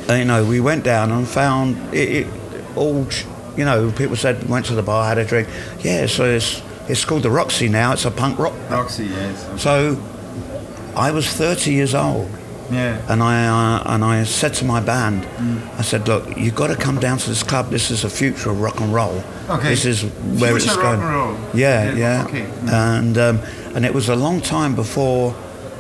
uh, 0.10 0.14
you 0.14 0.26
know, 0.26 0.46
we 0.46 0.60
went 0.60 0.84
down 0.84 1.12
and 1.12 1.28
found 1.28 1.78
it, 1.94 2.26
it 2.26 2.28
all, 2.76 3.08
you 3.58 3.66
know, 3.66 3.92
people 3.92 4.16
said, 4.16 4.48
went 4.50 4.66
to 4.68 4.76
the 4.76 4.84
bar, 4.84 5.06
had 5.08 5.18
a 5.18 5.26
drink. 5.26 5.48
Yeah, 5.82 6.06
so 6.08 6.26
it's, 6.26 6.62
it's 6.90 7.06
called 7.06 7.24
the 7.24 7.30
Roxy 7.32 7.70
now. 7.70 7.94
It's 7.94 8.06
a 8.06 8.12
punk 8.12 8.38
rock. 8.38 8.54
Roxy, 8.70 9.06
yes. 9.06 9.62
So 9.62 9.98
I 10.96 11.12
was 11.12 11.28
30 11.28 11.72
years 11.72 11.96
old. 11.96 12.30
Yeah. 12.72 13.02
And 13.10 13.22
I 13.22 13.46
uh, 13.48 13.94
and 13.94 14.04
I 14.04 14.24
said 14.24 14.54
to 14.56 14.66
my 14.66 14.80
band, 14.80 15.26
I 15.78 15.82
said, 15.82 16.08
look, 16.08 16.38
you've 16.38 16.56
got 16.56 16.68
to 16.68 16.76
come 16.76 17.00
down 17.00 17.18
to 17.18 17.30
this 17.30 17.44
club. 17.44 17.70
This 17.70 17.92
is 17.92 18.02
the 18.04 18.10
future 18.10 18.50
of 18.52 18.62
rock 18.62 18.80
and 18.80 18.94
roll. 18.94 19.24
Okay. 19.50 19.70
This 19.70 19.86
is 19.86 20.04
where 20.04 20.52
Future 20.52 20.56
it's 20.56 20.68
rock 20.68 20.82
going. 20.82 21.02
and 21.02 21.10
roll. 21.10 21.38
Yeah, 21.54 21.92
Yeah, 21.94 21.96
yeah. 21.96 22.26
okay. 22.26 22.46
And 22.72 23.18
um, 23.18 23.40
and 23.76 23.86
it 23.86 23.94
was 23.94 24.10
a 24.10 24.16
long 24.16 24.42
time 24.42 24.76
before, 24.76 25.36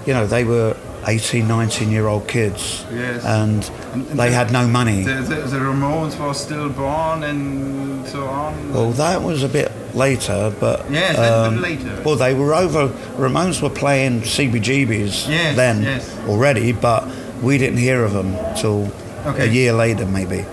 you 0.05 0.13
know, 0.13 0.27
they 0.27 0.43
were 0.43 0.75
18, 1.07 1.47
19 1.47 1.91
year 1.91 2.07
old 2.07 2.27
kids. 2.27 2.85
Yes. 2.91 3.23
And, 3.25 3.63
And- 3.93 4.07
and 4.09 4.19
they 4.19 4.29
the- 4.29 4.35
had 4.35 4.51
no 4.51 4.67
money. 4.67 5.03
The, 5.03 5.15
the, 5.21 5.35
the 5.35 5.57
Ramones 5.59 6.17
were 6.19 6.33
still 6.33 6.69
born 6.69 7.23
and 7.23 8.05
so 8.07 8.25
on. 8.27 8.73
Well, 8.73 8.91
that 8.91 9.21
was 9.21 9.43
a 9.43 9.49
bit 9.49 9.71
later, 9.93 10.53
but 10.59 10.89
Yes, 10.89 11.15
that's 11.15 11.47
a 11.47 11.49
bit 11.49 11.57
um, 11.57 11.61
later. 11.61 12.01
Well, 12.03 12.15
they 12.15 12.33
were 12.33 12.53
over. 12.53 12.87
Ramones 13.17 13.61
were 13.61 13.69
playing 13.69 14.21
CBGBs 14.21 15.29
Yes, 15.29 15.55
then 15.55 15.83
yes. 15.83 16.17
already, 16.27 16.71
but 16.71 17.07
we 17.41 17.57
didn't 17.57 17.77
hear 17.79 18.03
of 18.03 18.13
them 18.13 18.35
till 18.55 18.91
Okay. 19.25 19.47
a 19.47 19.51
year 19.51 19.71
later, 19.73 20.05
maybe. 20.05 20.45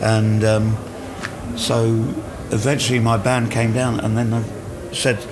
And 0.00 0.44
um, 0.44 0.76
so 1.56 1.84
eventually 2.50 2.98
my 2.98 3.16
band 3.16 3.50
came 3.50 3.72
down, 3.72 4.00
and 4.00 4.16
then 4.18 4.30
they 4.30 4.42
said 4.94 5.24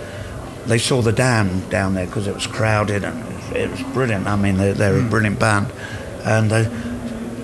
they 0.67 0.79
saw 0.79 1.03
the 1.03 1.13
Damned 1.13 1.69
down 1.71 1.95
there 1.95 2.07
because 2.07 2.27
it 2.27 2.35
was 2.35 2.47
crowded 2.47 3.05
and 3.05 3.23
it 3.55 3.71
was 3.71 3.83
brilliant. 3.93 4.27
I 4.27 4.37
mean, 4.37 4.57
they're, 4.57 4.73
they're 4.75 4.99
a 4.99 5.03
brilliant 5.03 5.39
band, 5.39 5.67
and 6.25 6.51
they, 6.51 6.71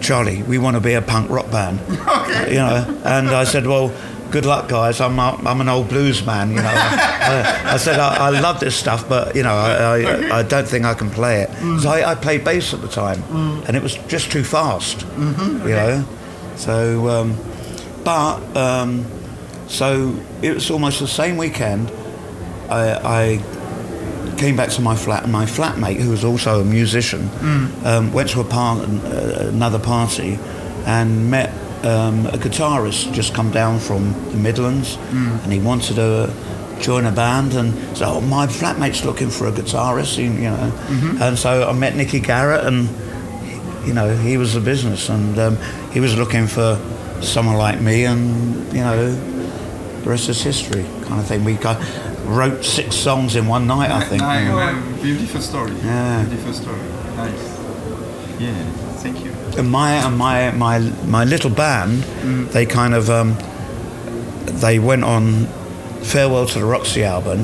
Charlie, 0.00 0.42
we 0.44 0.56
want 0.58 0.76
to 0.76 0.80
be 0.80 0.94
a 0.94 1.02
punk 1.02 1.28
rock 1.30 1.50
band, 1.50 1.80
you 2.48 2.56
know. 2.56 3.00
And 3.04 3.28
I 3.30 3.44
said, 3.44 3.66
well. 3.66 3.92
Good 4.30 4.44
luck, 4.44 4.68
guys. 4.68 5.00
I'm 5.00 5.18
I'm 5.20 5.60
an 5.60 5.68
old 5.68 5.88
blues 5.88 6.24
man, 6.26 6.50
you 6.50 6.56
know. 6.56 6.64
I, 6.64 7.74
I 7.74 7.76
said 7.76 7.98
I, 8.00 8.26
I 8.26 8.40
love 8.40 8.60
this 8.60 8.74
stuff, 8.76 9.08
but 9.08 9.34
you 9.36 9.42
know 9.42 9.54
I, 9.54 10.38
I, 10.38 10.42
don't 10.42 10.66
think 10.66 10.84
I 10.84 10.94
can 10.94 11.10
play 11.10 11.42
it. 11.42 11.80
So 11.80 11.90
I, 11.90 12.12
I 12.12 12.14
played 12.14 12.44
bass 12.44 12.74
at 12.74 12.80
the 12.80 12.88
time, 12.88 13.22
and 13.66 13.76
it 13.76 13.82
was 13.82 13.94
just 14.08 14.30
too 14.32 14.44
fast, 14.44 15.02
you 15.64 15.74
know. 15.74 16.04
So, 16.56 17.08
um, 17.08 17.36
but 18.04 18.56
um, 18.56 19.04
so 19.68 20.14
it 20.42 20.54
was 20.54 20.70
almost 20.70 21.00
the 21.00 21.08
same 21.08 21.36
weekend. 21.36 21.90
I, 22.68 23.38
I 23.38 24.36
came 24.38 24.56
back 24.56 24.70
to 24.70 24.80
my 24.82 24.96
flat, 24.96 25.22
and 25.22 25.32
my 25.32 25.44
flatmate, 25.46 25.96
who 25.96 26.10
was 26.10 26.24
also 26.24 26.60
a 26.60 26.64
musician, 26.64 27.30
um, 27.84 28.12
went 28.12 28.30
to 28.30 28.40
a 28.40 28.44
part, 28.44 28.80
uh, 28.88 29.48
another 29.48 29.78
party, 29.78 30.38
and 30.84 31.30
met 31.30 31.52
um, 31.86 32.26
a 32.26 32.38
guitarist 32.38 33.12
just 33.12 33.34
come 33.34 33.50
down 33.50 33.78
from 33.78 34.12
the 34.32 34.36
Midlands, 34.38 34.96
and 35.42 35.52
he 35.52 35.60
wanted 35.60 35.96
to 35.96 36.32
join 36.80 37.06
a 37.06 37.12
band, 37.12 37.54
and 37.54 37.72
so 37.96 38.04
oh, 38.06 38.20
my 38.20 38.46
flatmate's 38.46 39.04
looking 39.04 39.30
for 39.30 39.46
a 39.46 39.52
guitarist, 39.52 40.18
you 40.18 40.24
you 40.32 40.50
know, 40.50 40.72
and 41.20 41.38
so 41.38 41.68
I 41.68 41.72
met 41.72 41.94
Nicky 41.96 42.20
Garratt, 42.20 42.66
and 42.66 42.88
you 43.86 43.94
know 43.94 44.14
he 44.16 44.36
was 44.36 44.52
the 44.54 44.60
business, 44.60 45.08
and 45.08 45.38
um, 45.38 45.56
he 45.92 46.00
was 46.00 46.16
looking 46.16 46.46
for 46.46 46.78
someone 47.22 47.56
like 47.56 47.80
me, 47.80 48.04
and 48.04 48.72
you 48.72 48.80
know 48.80 49.10
the 50.02 50.10
rest 50.10 50.28
is 50.28 50.42
history 50.42 50.84
kind 51.06 51.20
of 51.20 51.26
thing. 51.26 51.44
We 51.44 51.54
got, 51.54 51.78
wrote 52.26 52.64
six 52.64 52.94
songs 52.96 53.36
in 53.36 53.46
one 53.46 53.66
night, 53.66 53.90
I 53.90 54.02
think. 54.04 54.22
Nice, 54.26 54.48
uh, 54.48 55.02
beautiful 55.02 55.40
story. 55.40 55.72
Yeah. 55.82 56.24
Beautiful 56.24 56.52
story. 56.52 56.80
Nice. 57.16 57.58
Yeah, 58.38 58.70
thank 59.02 59.24
you. 59.24 59.35
And 59.58 59.70
my 59.70 59.92
and 59.92 60.16
my 60.18 60.50
my 60.52 60.78
my 61.06 61.24
little 61.24 61.50
band, 61.50 62.02
they 62.52 62.66
kind 62.66 62.94
of 62.94 63.08
um, 63.08 63.36
they 64.60 64.78
went 64.78 65.04
on 65.04 65.46
farewell 66.02 66.46
to 66.46 66.58
the 66.58 66.64
Roxy 66.64 67.02
album, 67.04 67.40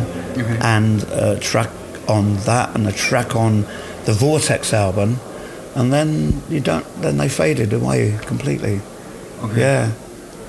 and 0.62 1.02
a 1.04 1.38
track 1.40 1.70
on 2.08 2.36
that, 2.44 2.74
and 2.74 2.86
a 2.86 2.92
track 2.92 3.34
on 3.34 3.62
the 4.04 4.12
Vortex 4.12 4.72
album, 4.74 5.18
and 5.74 5.92
then 5.92 6.42
you 6.50 6.60
don't. 6.60 6.86
Then 7.00 7.16
they 7.16 7.28
faded 7.28 7.72
away 7.72 8.18
completely. 8.22 8.80
Okay. 9.42 9.60
Yeah, 9.60 9.92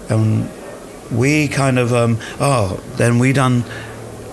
and 0.10 0.50
we 1.12 1.48
kind 1.48 1.80
of 1.80 1.94
um, 1.94 2.18
oh 2.40 2.82
then 2.98 3.20
we 3.20 3.32
done 3.34 3.64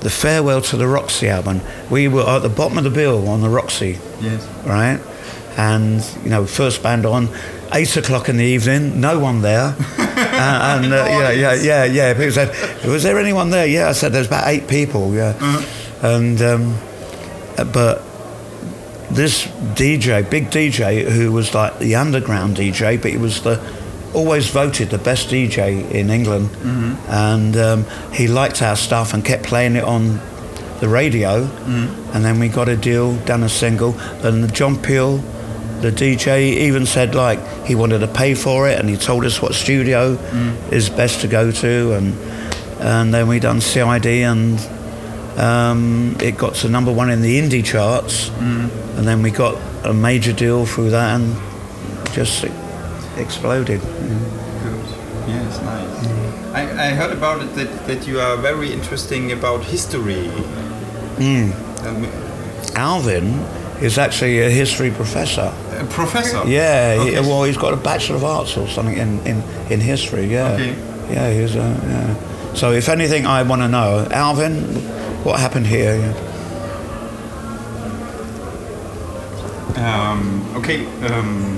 the 0.00 0.10
farewell 0.10 0.62
to 0.62 0.76
the 0.76 0.86
Roxy 0.86 1.28
album. 1.28 1.60
We 1.90 2.08
were 2.08 2.26
at 2.28 2.40
the 2.42 2.48
bottom 2.48 2.76
of 2.78 2.84
the 2.84 2.90
bill 2.90 3.28
on 3.28 3.40
the 3.42 3.48
Roxy 3.50 3.98
Yes. 4.20 4.46
right? 4.66 4.98
And 5.60 6.02
you 6.24 6.30
know, 6.30 6.46
first 6.46 6.82
band 6.82 7.04
on, 7.04 7.28
eight 7.74 7.94
o'clock 7.96 8.30
in 8.30 8.38
the 8.38 8.44
evening, 8.44 8.98
no 8.98 9.18
one 9.18 9.42
there, 9.42 9.76
and, 9.98 10.84
and 10.86 10.92
uh, 10.92 10.96
yeah, 10.96 11.30
yeah, 11.32 11.54
yeah, 11.54 11.84
yeah. 11.84 12.14
People 12.14 12.32
said, 12.32 12.48
"Was 12.86 13.02
there 13.02 13.18
anyone 13.18 13.50
there?" 13.50 13.66
Yeah, 13.66 13.90
I 13.90 13.92
said, 13.92 14.12
"There's 14.12 14.26
about 14.26 14.48
eight 14.48 14.68
people." 14.68 15.14
Yeah, 15.14 15.34
and 16.02 16.40
um, 16.40 16.78
uh, 17.58 17.64
but 17.64 18.02
this 19.10 19.46
DJ, 19.74 20.28
big 20.30 20.50
DJ, 20.50 21.04
who 21.04 21.30
was 21.30 21.52
like 21.54 21.78
the 21.78 21.94
underground 21.94 22.56
DJ, 22.56 22.96
but 23.02 23.10
he 23.10 23.18
was 23.18 23.42
the 23.42 23.60
always 24.14 24.48
voted 24.48 24.88
the 24.90 24.98
best 24.98 25.28
DJ 25.28 25.90
in 25.90 26.08
England, 26.10 26.48
and 27.08 27.54
um, 27.56 27.84
he 28.12 28.28
liked 28.28 28.62
our 28.62 28.76
stuff 28.76 29.12
and 29.12 29.22
kept 29.24 29.42
playing 29.44 29.76
it 29.76 29.84
on 29.84 30.20
the 30.80 30.88
radio, 30.88 31.44
and 32.14 32.24
then 32.24 32.38
we 32.40 32.48
got 32.48 32.68
a 32.68 32.76
deal, 32.76 33.14
done 33.26 33.42
a 33.42 33.48
single, 33.48 33.92
and 34.24 34.52
John 34.54 34.76
Peel, 34.80 35.22
the 35.80 35.90
DJ, 35.90 36.56
even 36.58 36.86
said 36.86 37.14
like 37.14 37.40
he 37.66 37.74
wanted 37.74 38.00
to 38.00 38.06
pay 38.08 38.34
for 38.34 38.68
it, 38.68 38.78
and 38.78 38.88
he 38.88 38.96
told 38.96 39.24
us 39.24 39.40
what 39.42 39.54
studio 39.54 40.12
is 40.70 40.88
best 40.90 41.20
to 41.22 41.28
go 41.28 41.50
to, 41.50 41.92
and 41.94 42.14
and 42.80 43.12
then 43.12 43.28
we 43.28 43.38
done 43.40 43.60
CID, 43.60 44.06
and 44.06 44.58
um, 45.38 46.16
it 46.20 46.36
got 46.36 46.54
to 46.56 46.68
number 46.68 46.92
one 46.92 47.10
in 47.10 47.20
the 47.22 47.38
indie 47.40 47.64
charts, 47.64 48.30
and 48.38 49.06
then 49.06 49.22
we 49.22 49.30
got 49.30 49.56
a 49.84 49.92
major 49.92 50.32
deal 50.32 50.66
through 50.66 50.90
that, 50.90 51.20
and 51.20 51.34
just 52.14 52.44
exploded. 53.16 53.80
Good. 53.80 54.84
Yes, 55.28 55.60
nice. 55.62 56.06
I, 56.52 56.88
I 56.88 56.94
heard 56.94 57.12
about 57.16 57.42
it 57.42 57.54
that, 57.54 57.86
that 57.86 58.06
you 58.06 58.18
are 58.20 58.36
very 58.36 58.72
interesting 58.72 59.32
about 59.32 59.62
history. 59.64 60.28
Um, 61.18 62.04
Alvin 62.74 63.38
is 63.80 63.98
actually 63.98 64.40
a 64.40 64.50
history 64.50 64.90
professor. 64.90 65.52
A 65.80 65.84
professor. 65.86 66.42
Yeah, 66.46 67.02
he, 67.04 67.10
well, 67.20 67.44
he's 67.44 67.56
got 67.56 67.72
a 67.72 67.76
Bachelor 67.76 68.16
of 68.16 68.24
Arts 68.24 68.56
or 68.56 68.68
something 68.68 68.96
in, 68.96 69.18
in, 69.26 69.42
in 69.70 69.80
history, 69.80 70.26
yeah. 70.26 70.52
Okay. 70.52 70.74
Yeah, 71.12 71.32
he's 71.32 71.54
a, 71.56 71.58
yeah. 71.58 72.54
So 72.54 72.72
if 72.72 72.88
anything 72.88 73.26
I 73.26 73.42
want 73.42 73.62
to 73.62 73.68
know, 73.68 74.06
Alvin, 74.10 74.54
what 75.24 75.40
happened 75.40 75.66
here? 75.66 75.96
Yeah. 75.96 76.26
Um, 79.76 80.56
okay. 80.56 80.84
Um, 81.06 81.56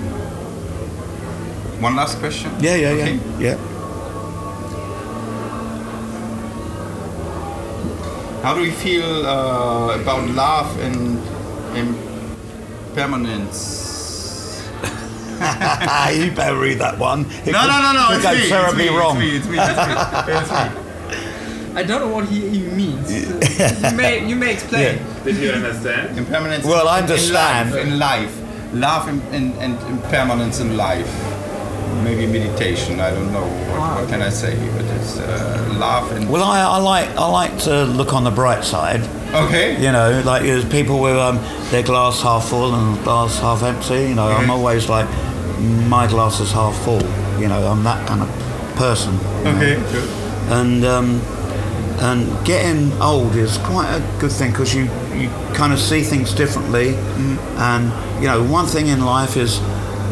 one 1.80 1.96
last 1.96 2.18
question. 2.18 2.50
Yeah, 2.60 2.76
yeah, 2.76 2.88
Okay. 2.90 3.14
yeah. 3.38 3.56
Yeah. 3.56 3.56
How 8.42 8.54
do 8.54 8.64
you 8.64 8.72
feel 8.72 9.26
uh, 9.26 10.00
about 10.00 10.28
love 10.30 10.78
and, 10.80 11.18
and 11.76 11.96
permanence? 12.94 13.81
you 16.24 16.30
better 16.32 16.56
read 16.58 16.78
that 16.78 16.98
one. 16.98 17.20
It 17.44 17.52
No, 17.52 17.60
could- 17.60 17.68
no, 17.68 17.78
no, 17.82 17.92
no. 17.92 18.06
could 18.08 18.16
It's 18.16 18.24
go 18.24 18.32
me. 18.32 18.38
It's 18.40 18.48
terribly 18.48 18.88
me. 18.90 18.96
wrong. 18.96 19.16
It's 19.20 19.46
me. 19.48 19.58
It's 19.58 19.76
me. 19.76 20.32
It's 20.34 20.50
me. 20.50 20.88
I 21.74 21.82
don't 21.82 22.00
know 22.02 22.08
what 22.14 22.26
he 22.28 22.44
even 22.48 22.76
means. 22.76 23.10
you 23.10 23.96
may 23.96 24.26
you 24.28 24.36
may 24.36 24.52
explain. 24.52 24.98
Did 25.24 25.36
you 25.36 25.50
understand? 25.52 26.18
Impermanence. 26.18 26.64
Well, 26.66 26.86
I 26.86 27.00
understand. 27.00 27.74
In 27.74 27.98
life, 27.98 28.28
in 28.28 28.40
life. 28.40 28.74
love 28.74 29.08
and, 29.08 29.22
and, 29.34 29.54
and 29.54 29.74
impermanence 29.90 30.60
in 30.60 30.76
life. 30.76 31.08
Maybe 32.04 32.26
meditation. 32.26 33.00
I 33.00 33.10
don't 33.10 33.32
know. 33.32 33.46
What, 33.70 34.00
what 34.02 34.08
can 34.08 34.20
I 34.22 34.28
say? 34.28 34.54
But 34.76 34.84
it's 34.96 35.18
uh, 35.18 35.76
love 35.78 36.10
and. 36.12 36.28
Well, 36.28 36.42
I, 36.42 36.60
I 36.60 36.78
like 36.78 37.08
I 37.16 37.26
like 37.30 37.56
to 37.60 37.84
look 37.84 38.12
on 38.12 38.24
the 38.24 38.30
bright 38.30 38.64
side. 38.64 39.00
okay. 39.34 39.80
You 39.82 39.92
know, 39.92 40.20
like 40.26 40.42
there's 40.42 40.64
people 40.66 41.00
with 41.00 41.16
um, 41.16 41.38
their 41.70 41.82
glass 41.82 42.20
half 42.20 42.48
full 42.48 42.74
and 42.74 43.02
glass 43.04 43.38
half 43.38 43.62
empty. 43.62 44.08
You 44.10 44.14
know, 44.14 44.28
I'm 44.28 44.50
always 44.50 44.88
like, 44.90 45.06
my 45.88 46.06
glass 46.06 46.40
is 46.40 46.52
half 46.52 46.76
full. 46.84 47.02
You 47.40 47.48
know, 47.48 47.66
I'm 47.66 47.82
that 47.84 48.06
kind 48.08 48.22
of 48.22 48.28
person. 48.76 49.16
know. 49.16 49.50
Okay. 49.56 49.74
Good. 49.92 50.08
And 50.50 50.84
um, 50.84 51.20
and 52.00 52.44
getting 52.44 52.92
old 53.00 53.34
is 53.36 53.58
quite 53.58 53.88
a 53.94 54.00
good 54.20 54.32
thing 54.32 54.50
because 54.50 54.74
you 54.74 54.84
you 55.14 55.28
kind 55.54 55.72
of 55.72 55.78
see 55.78 56.02
things 56.02 56.34
differently. 56.34 56.94
And 57.58 57.92
you 58.22 58.28
know, 58.28 58.42
one 58.42 58.66
thing 58.66 58.88
in 58.88 59.04
life 59.04 59.36
is 59.36 59.58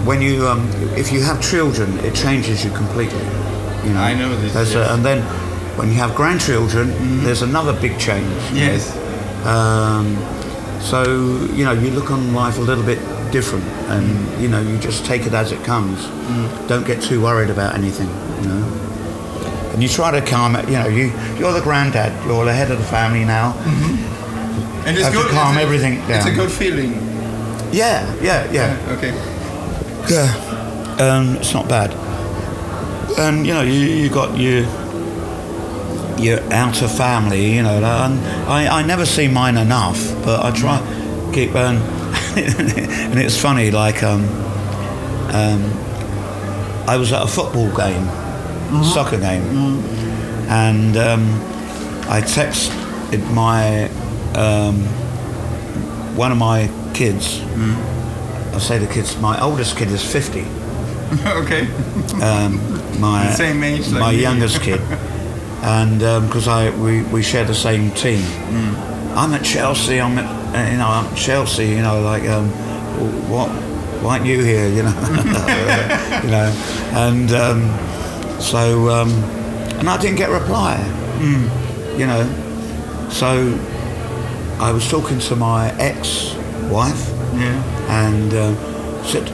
when 0.05 0.23
you 0.23 0.47
um, 0.47 0.69
if 0.97 1.13
you 1.13 1.21
have 1.23 1.41
children, 1.43 1.99
it 2.01 2.15
changes 2.15 2.65
you 2.65 2.71
completely. 2.73 3.25
You 3.85 3.95
know, 3.95 4.01
I 4.03 4.15
know 4.15 4.35
this, 4.41 4.53
There's 4.53 4.75
a- 4.75 4.93
and 4.93 5.05
then 5.05 5.23
when 5.77 5.89
you 5.89 5.95
have 5.95 6.15
grandchildren, 6.15 7.23
there's 7.25 7.43
another 7.43 7.73
big 7.81 7.99
change. 7.99 8.31
Yes. 8.53 8.95
Um, 9.47 10.17
so 10.81 11.03
you 11.55 11.65
know, 11.65 11.73
you 11.73 11.91
look 11.91 12.11
on 12.11 12.35
life 12.35 12.59
a 12.59 12.61
little 12.61 12.85
bit 12.85 12.99
different, 13.31 13.65
and 13.89 14.43
you 14.43 14.49
know, 14.49 14.61
you 14.61 14.79
just 14.79 15.05
take 15.05 15.27
it 15.27 15.33
as 15.35 15.53
it 15.53 15.63
comes. 15.65 16.05
Don't 16.69 16.87
get 16.87 17.03
too 17.03 17.21
worried 17.23 17.51
about 17.51 17.75
anything. 17.75 18.09
You 18.43 18.49
know, 18.49 19.71
and 19.73 19.83
you 19.83 19.89
try 19.89 20.11
to 20.11 20.21
calm 20.27 20.57
it. 20.57 20.67
You 20.69 20.79
know, 20.79 20.89
you 20.89 21.13
you're 21.39 21.53
the 21.53 21.61
granddad. 21.63 22.13
You're 22.27 22.45
the 22.45 22.53
head 22.55 22.71
of 22.71 22.79
the 22.79 22.85
family 22.85 23.25
now. 23.25 23.53
And 24.87 24.97
it's 24.97 25.05
Have 25.05 25.13
to 25.13 25.23
good. 25.23 25.31
calm 25.31 25.57
it's 25.57 25.59
a- 25.59 25.63
everything 25.63 25.95
It's 26.09 26.27
a 26.27 26.35
good 26.35 26.51
feeling. 26.51 26.93
Yeah, 27.73 28.05
yeah, 28.23 28.51
yeah, 28.51 28.77
Okay. 28.97 29.13
yeah. 30.09 30.97
Um, 30.99 31.37
it's 31.37 31.53
not 31.55 31.69
bad. 31.69 31.95
And 33.19 33.47
you 33.47 33.53
know, 33.55 33.63
you 33.63 33.73
you 34.03 34.09
got 34.09 34.37
your 34.39 34.65
your 36.19 36.41
outer 36.53 36.89
family. 36.89 37.55
You 37.57 37.63
know, 37.63 37.77
and 37.77 38.21
I 38.49 38.81
I 38.81 38.83
never 38.83 39.07
see 39.07 39.29
mine 39.29 39.57
enough, 39.57 40.01
but 40.25 40.45
I 40.45 40.51
try 40.51 40.81
keep. 41.33 41.55
Um, 41.55 41.81
and 43.11 43.19
it's 43.19 43.41
funny, 43.41 43.71
like 43.71 44.03
um, 44.03 44.25
um, 45.33 45.63
I 46.89 46.97
was 46.97 47.13
at 47.13 47.23
a 47.23 47.27
football 47.27 47.75
game, 47.77 48.07
soccer 48.85 49.19
game, 49.19 49.43
and 50.49 50.97
um, 50.97 51.23
I 52.09 52.21
texted 52.21 53.31
my 53.33 53.89
um, 54.35 54.85
one 56.17 56.33
of 56.33 56.39
my 56.39 56.71
kids 56.95 57.41
I 58.53 58.59
say 58.59 58.79
the 58.79 58.93
kids. 58.93 59.17
My 59.19 59.41
oldest 59.41 59.77
kid 59.77 59.91
is 59.91 60.05
50. 60.05 60.41
okay. 61.27 61.63
Um, 62.21 63.01
my 63.01 63.31
Same 63.37 63.63
age 63.63 63.89
like 63.89 64.01
my 64.01 64.13
me. 64.13 64.21
youngest 64.21 64.61
kid, 64.61 64.81
and 65.63 65.99
because 66.27 66.49
I 66.49 66.71
we, 66.77 67.03
we 67.05 67.23
share 67.23 67.45
the 67.45 67.55
same 67.55 67.91
team. 67.93 68.21
Mm. 68.21 69.17
I'm 69.17 69.33
at 69.35 69.45
Chelsea. 69.45 70.01
I'm 70.01 70.19
at 70.19 70.40
you 70.55 70.77
know 70.79 70.89
I'm 70.89 71.15
Chelsea. 71.15 71.67
You 71.69 71.83
know 71.83 72.01
like 72.03 72.25
um, 72.29 72.49
what 73.31 73.49
why 74.03 74.15
aren't 74.19 74.27
you 74.27 74.43
here? 74.43 74.69
You 74.69 74.83
know 74.85 74.91
you 76.25 76.31
know 76.31 76.51
and 76.93 77.33
um, 77.33 78.41
so 78.41 78.89
um, 78.91 79.11
and 79.79 79.89
I 79.89 79.97
didn't 80.01 80.17
get 80.17 80.31
a 80.31 80.33
reply. 80.33 80.77
Mm. 81.19 81.99
You 81.99 82.07
know 82.07 83.09
so 83.11 83.59
I 84.61 84.73
was 84.73 84.89
talking 84.91 85.19
to 85.21 85.37
my 85.37 85.73
ex-wife 85.79 87.09
Yeah. 87.35 88.05
and 88.05 88.33
uh, 88.35 89.03
said, 89.05 89.29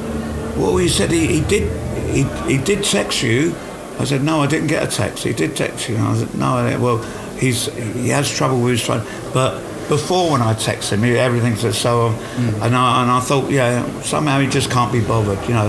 "Well, 0.56 0.76
he 0.76 0.88
said 0.88 1.10
he, 1.10 1.26
he 1.26 1.40
did 1.42 1.70
he, 2.10 2.22
he 2.50 2.58
did 2.58 2.84
text 2.84 3.22
you." 3.22 3.54
I 3.98 4.04
said, 4.04 4.22
"No, 4.22 4.42
I 4.42 4.46
didn't 4.46 4.68
get 4.68 4.82
a 4.82 4.90
text. 4.90 5.24
He 5.24 5.32
did 5.32 5.56
text 5.56 5.88
you." 5.88 5.96
And 5.96 6.06
I 6.06 6.14
said, 6.16 6.34
"No, 6.34 6.46
I, 6.56 6.76
well, 6.76 6.98
he's 7.38 7.66
he 7.94 8.08
has 8.10 8.30
trouble 8.30 8.60
with 8.60 8.72
his 8.72 8.82
phone, 8.86 9.04
but." 9.32 9.62
Before 9.88 10.32
when 10.32 10.42
I 10.42 10.54
text 10.54 10.92
him, 10.92 11.02
he- 11.04 11.16
everything's 11.18 11.60
so, 11.78 12.08
and 12.38 12.74
I 12.76 13.02
and 13.02 13.10
I 13.10 13.20
thought, 13.20 13.50
yeah, 13.50 13.84
somehow 14.02 14.40
he 14.40 14.48
just 14.48 14.70
can't 14.70 14.92
be 14.92 15.00
bothered, 15.00 15.40
you 15.48 15.54
know. 15.54 15.68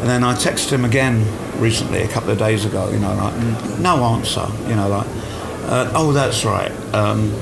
And 0.00 0.08
then 0.08 0.22
I 0.22 0.34
texted 0.34 0.70
him 0.70 0.84
again 0.84 1.24
recently, 1.60 2.02
a 2.02 2.08
couple 2.08 2.30
of 2.30 2.38
days 2.38 2.64
ago, 2.64 2.88
you 2.90 3.00
know, 3.00 3.12
like 3.14 3.78
no 3.80 4.04
answer, 4.04 4.46
you 4.68 4.76
know, 4.76 4.88
like, 4.88 5.06
uh, 5.68 5.90
oh, 5.94 6.12
that's 6.12 6.44
right. 6.44 6.70
Um, 6.94 7.32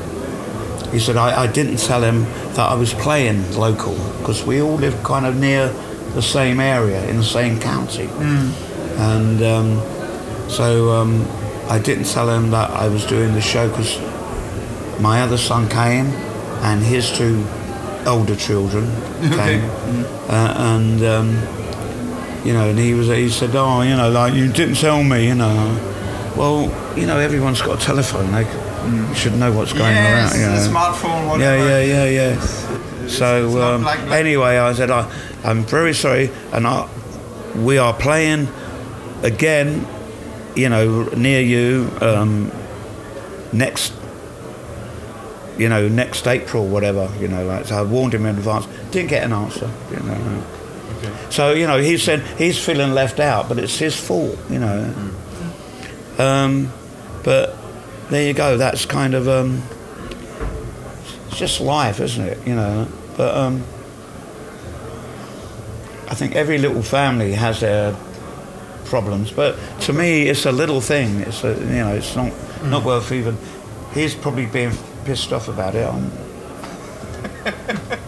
he 0.91 0.99
said, 0.99 1.17
I, 1.19 1.43
I 1.43 1.47
didn't 1.53 1.77
tell 1.79 2.03
him 2.03 2.23
that 2.55 2.61
I 2.71 2.75
was 2.75 2.95
playing 2.95 3.53
local 3.59 3.95
because 4.19 4.43
we 4.45 4.63
all 4.63 4.77
live 4.77 4.97
kind 5.05 5.27
of 5.27 5.37
near 5.37 5.69
the 6.15 6.23
same 6.23 6.61
area 6.61 7.07
in 7.11 7.19
the 7.19 7.25
same 7.25 7.61
county. 7.61 8.09
And 8.99 9.43
um, 9.43 9.81
so 10.49 10.93
um, 10.93 11.27
I 11.69 11.79
didn't 11.79 12.05
tell 12.07 12.31
him 12.31 12.51
that 12.53 12.71
I 12.71 12.89
was 12.89 13.05
doing 13.05 13.35
the 13.35 13.43
show 13.43 13.69
because 13.69 13.99
my 15.01 15.23
other 15.23 15.37
son 15.39 15.69
came 15.69 16.07
and 16.63 16.83
his 16.83 17.11
two 17.17 17.45
older 18.07 18.37
children 18.37 18.85
came. 19.21 19.65
Uh, 20.29 20.55
and, 20.57 21.03
um, 21.05 21.29
you 22.47 22.53
know, 22.53 22.69
and 22.71 22.79
he 22.79 22.95
was 22.95 23.09
he 23.09 23.29
said, 23.29 23.55
oh, 23.55 23.83
you 23.83 23.97
know, 23.97 24.11
like 24.11 24.35
you 24.35 24.51
didn't 24.53 24.77
tell 24.77 25.03
me, 25.03 25.27
you 25.27 25.35
know. 25.35 25.93
Well, 26.37 26.71
you 26.97 27.07
know, 27.07 27.19
everyone's 27.19 27.61
got 27.63 27.83
a 27.83 27.85
telephone. 27.85 28.31
They 28.33 28.45
c- 28.45 29.15
should 29.15 29.35
know 29.35 29.51
what's 29.53 29.73
going 29.73 29.95
yes, 29.97 30.33
around. 30.35 30.41
You 30.41 30.47
know. 30.73 30.79
smartphone, 30.79 31.41
Yeah, 31.41 31.57
whatever. 31.57 31.69
yeah, 31.69 32.05
yeah, 32.05 32.05
yeah. 32.35 32.43
it's 33.05 33.15
So 33.17 33.49
not 33.51 33.75
um, 33.75 33.83
like- 33.83 34.01
anyway, 34.11 34.59
I 34.59 34.73
said 34.75 34.91
I, 34.91 35.11
I'm 35.45 35.65
very 35.65 35.95
sorry, 35.95 36.31
and 36.53 36.67
I, 36.67 36.89
we 37.57 37.79
are 37.79 37.93
playing 37.95 38.49
again. 39.23 39.87
You 40.55 40.69
know, 40.71 41.03
near 41.17 41.41
you 41.43 41.91
um, 42.01 42.51
next. 43.53 43.93
You 45.59 45.69
know, 45.69 45.89
next 45.89 46.27
April, 46.27 46.67
whatever. 46.67 47.11
You 47.19 47.29
know, 47.29 47.47
like 47.47 47.67
so. 47.67 47.77
I 47.77 47.83
warned 47.83 48.15
him 48.15 48.27
in 48.27 48.37
advance. 48.37 48.67
Didn't 48.91 49.09
get 49.09 49.25
an 49.25 49.33
answer. 49.33 49.71
You 49.91 50.01
know. 50.01 50.45
Okay. 50.99 51.13
So 51.31 51.53
you 51.53 51.67
know, 51.67 51.81
he 51.81 51.99
said 51.99 52.21
he's 52.39 52.63
feeling 52.63 52.93
left 52.93 53.21
out, 53.21 53.49
but 53.49 53.59
it's 53.59 53.79
his 53.79 53.97
fault. 53.99 54.39
You 54.51 54.59
know. 54.59 54.95
Um, 56.19 56.73
but 57.25 57.57
there 58.11 58.27
you 58.27 58.35
go. 58.35 58.57
That's 58.57 58.87
kind 58.87 59.15
of 59.15 59.29
um, 59.29 59.63
it's 61.29 61.39
just 61.39 61.61
life, 61.61 62.01
isn't 62.01 62.25
it? 62.25 62.47
You 62.47 62.55
know. 62.55 62.89
But 63.17 63.37
um, 63.37 63.65
I 66.09 66.15
think 66.15 66.37
every 66.37 66.59
little 66.59 66.83
family 66.83 67.33
has 67.33 67.61
their 67.61 67.97
problems. 68.85 69.33
But 69.33 69.59
to 69.81 69.93
me, 69.93 70.29
it's 70.29 70.47
a 70.47 70.53
little 70.53 70.81
thing. 70.81 71.21
It's 71.21 71.45
a, 71.45 71.55
you 71.55 71.83
know, 71.83 71.95
it's 71.95 72.15
not 72.17 72.33
not 72.65 72.85
worth 72.85 73.13
even. 73.13 73.37
He's 73.93 74.15
probably 74.15 74.47
being 74.47 74.73
pissed 75.07 75.33
off 75.33 75.49
about 75.49 75.75
it. 75.75 75.87
I'm, 75.89 76.11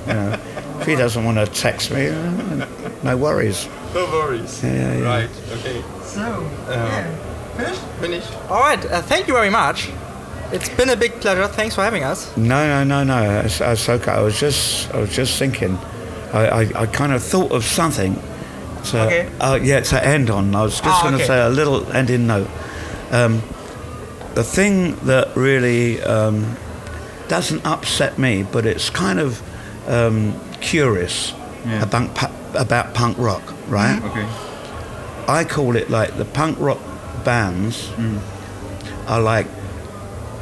you 0.07 0.15
know, 0.15 0.41
if 0.81 0.87
he 0.87 0.95
doesn't 0.97 1.25
want 1.25 1.39
to 1.39 1.47
text 1.47 1.91
me, 1.91 2.09
uh, 2.09 2.69
no 3.03 3.17
worries. 3.17 3.69
No 3.95 4.05
worries. 4.07 4.63
Yeah, 4.63 4.73
yeah, 4.75 4.97
yeah. 4.99 5.05
Right. 5.05 5.31
Okay. 5.53 5.83
So, 6.03 6.51
yeah, 6.69 7.17
Finished? 7.57 7.83
Finished. 8.01 8.33
All 8.51 8.61
right. 8.61 8.85
Uh, 8.87 9.03
thank 9.03 9.27
you 9.29 9.35
very 9.35 9.51
much. 9.51 9.89
It's 10.53 10.69
been 10.71 10.89
a 10.91 10.97
big 10.97 11.13
pleasure. 11.21 11.47
Thanks 11.49 11.75
for 11.75 11.83
having 11.83 12.05
us. 12.05 12.35
No, 12.37 12.67
no, 12.67 12.85
no, 12.85 13.05
no. 13.05 13.41
It's, 13.41 13.61
it's 13.61 13.89
okay. 13.89 14.13
I 14.13 14.21
was 14.21 14.39
just, 14.39 14.93
I 14.95 15.01
was 15.01 15.11
just 15.15 15.39
thinking. 15.39 15.77
I, 16.33 16.49
I, 16.49 16.83
I 16.83 16.87
kind 16.87 17.13
of 17.13 17.23
thought 17.23 17.53
of 17.53 17.65
something. 17.65 18.15
To, 18.91 19.01
Okay. 19.07 19.31
Uh, 19.41 19.59
yeah, 19.63 19.81
to 19.81 20.07
end 20.07 20.31
on. 20.31 20.55
I 20.55 20.63
was 20.63 20.75
just 20.81 20.87
Ah, 20.87 21.03
going 21.03 21.15
to 21.15 21.19
okay. 21.19 21.27
say 21.27 21.41
a 21.41 21.49
little 21.51 21.91
ending 21.93 22.27
note. 22.27 22.49
Um, 23.11 23.43
the 24.35 24.45
thing 24.45 24.95
that 25.07 25.35
really 25.37 26.01
um, 26.03 26.57
doesn't 27.29 27.65
upset 27.67 28.19
me, 28.19 28.43
but 28.43 28.65
it's 28.67 28.91
kind 28.91 29.19
of 29.21 29.43
um, 29.89 30.35
curious 30.61 31.33
Yeah. 31.67 31.83
about 31.83 32.31
about 32.55 32.95
punk 32.95 33.17
rock, 33.19 33.43
right? 33.69 34.01
Okay. 34.03 34.27
I 35.29 35.45
call 35.45 35.77
it 35.77 35.91
like 35.91 36.17
the 36.17 36.25
punk 36.25 36.57
rock 36.61 36.79
bands 37.25 37.91
Mm. 37.97 38.19
are 39.07 39.21
like 39.21 39.47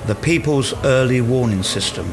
the 0.07 0.15
people's 0.15 0.73
early 0.85 1.21
warning 1.21 1.63
system. 1.65 2.07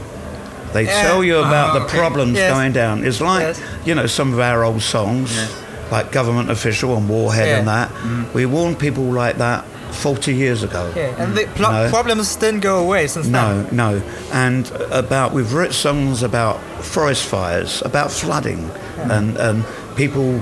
They 0.74 0.86
Yeah. 0.86 1.04
tell 1.04 1.24
you 1.24 1.38
about 1.38 1.70
Ah, 1.70 1.74
the 1.80 1.86
okay. 1.86 1.98
problems 1.98 2.34
Yes. 2.38 2.52
going 2.52 2.72
down. 2.74 3.04
It's 3.06 3.22
like 3.22 3.42
Yes. 3.44 3.60
you 3.86 3.94
know 3.96 4.08
some 4.08 4.34
of 4.34 4.40
our 4.40 4.64
old 4.64 4.82
songs, 4.82 5.32
Yes. 5.36 5.50
like 5.92 6.12
Government 6.12 6.50
Official 6.50 6.96
and 6.98 7.08
Warhead 7.08 7.48
Yeah. 7.48 7.58
and 7.60 7.68
that. 7.68 7.90
Mm. 8.04 8.26
We 8.34 8.46
warn 8.48 8.76
people 8.76 9.04
like 9.04 9.38
that 9.38 9.64
40 9.94 10.34
years 10.34 10.64
ago. 10.64 10.92
Yeah, 10.96 11.14
and 11.24 11.36
the 11.36 11.46
pl- 11.56 11.72
No. 11.72 11.90
problems 11.90 12.36
didn't 12.36 12.62
go 12.62 12.80
away 12.80 13.08
since 13.08 13.28
then. 13.28 13.68
No, 13.72 13.92
no. 13.94 14.02
And 14.32 14.70
about 14.92 15.34
we've 15.34 15.54
written 15.54 15.74
songs 15.74 16.24
about 16.24 16.60
forest 16.84 17.24
fires, 17.26 17.82
about 17.86 18.12
flooding, 18.12 18.70
and 18.98 19.38
and 19.38 19.64
people 19.96 20.42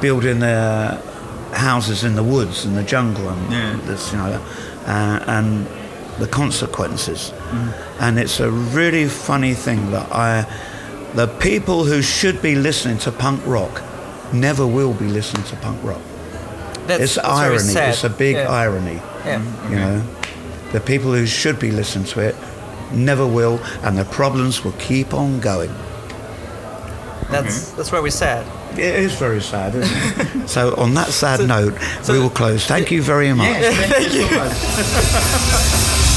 building 0.00 0.40
their 0.40 0.98
houses 1.52 2.04
in 2.04 2.14
the 2.14 2.22
woods 2.22 2.64
and 2.64 2.76
the 2.76 2.82
jungle, 2.84 3.28
and 3.28 3.52
Yeah. 3.52 3.76
this, 3.86 4.12
you 4.12 4.18
know, 4.18 4.38
uh, 4.86 5.18
and 5.26 5.66
the 6.18 6.26
consequences. 6.26 7.32
And 7.98 8.18
it's 8.18 8.40
a 8.40 8.50
really 8.50 9.08
funny 9.08 9.54
thing 9.54 9.90
that 9.90 10.06
I, 10.12 10.44
the 11.14 11.26
people 11.26 11.84
who 11.84 12.02
should 12.02 12.40
be 12.42 12.54
listening 12.54 12.98
to 12.98 13.10
punk 13.12 13.40
rock, 13.46 13.82
never 14.32 14.66
will 14.66 14.92
be 14.92 15.06
listening 15.08 15.44
to 15.44 15.56
punk 15.56 15.78
rock. 15.82 16.00
That's, 16.90 17.02
it's 17.02 17.14
that's 17.14 17.28
very 17.28 17.54
irony. 17.54 17.72
sad. 17.72 17.88
It's 17.90 18.04
a 18.04 18.10
big 18.10 18.36
yeah. 18.36 18.48
irony. 18.50 18.94
Yeah. 19.24 19.38
You 19.38 19.48
mm-hmm. 19.48 19.74
know, 19.74 20.72
the 20.72 20.80
people 20.80 21.12
who 21.12 21.26
should 21.26 21.58
be 21.58 21.70
listening 21.70 22.06
to 22.06 22.20
it 22.20 22.36
never 22.92 23.26
will, 23.26 23.60
and 23.82 23.96
the 23.96 24.04
problems 24.04 24.64
will 24.64 24.72
keep 24.72 25.14
on 25.14 25.40
going. 25.40 25.72
That's 27.30 27.68
mm-hmm. 27.68 27.76
that's 27.76 27.90
very 27.90 28.10
sad. 28.10 28.46
It 28.72 28.94
is 28.94 29.14
very 29.14 29.40
sad, 29.40 29.74
isn't 29.74 30.42
it? 30.42 30.48
so, 30.48 30.74
on 30.76 30.94
that 30.94 31.08
sad 31.08 31.46
note, 31.46 31.78
so- 32.02 32.12
we 32.12 32.18
will 32.18 32.30
close. 32.30 32.66
Thank 32.66 32.90
you 32.90 33.02
very 33.02 33.32
much. 33.32 33.46
Yes. 33.46 33.92
Thank 33.92 34.14
you 34.14 34.28
so 34.28 34.36
much. 35.96 36.06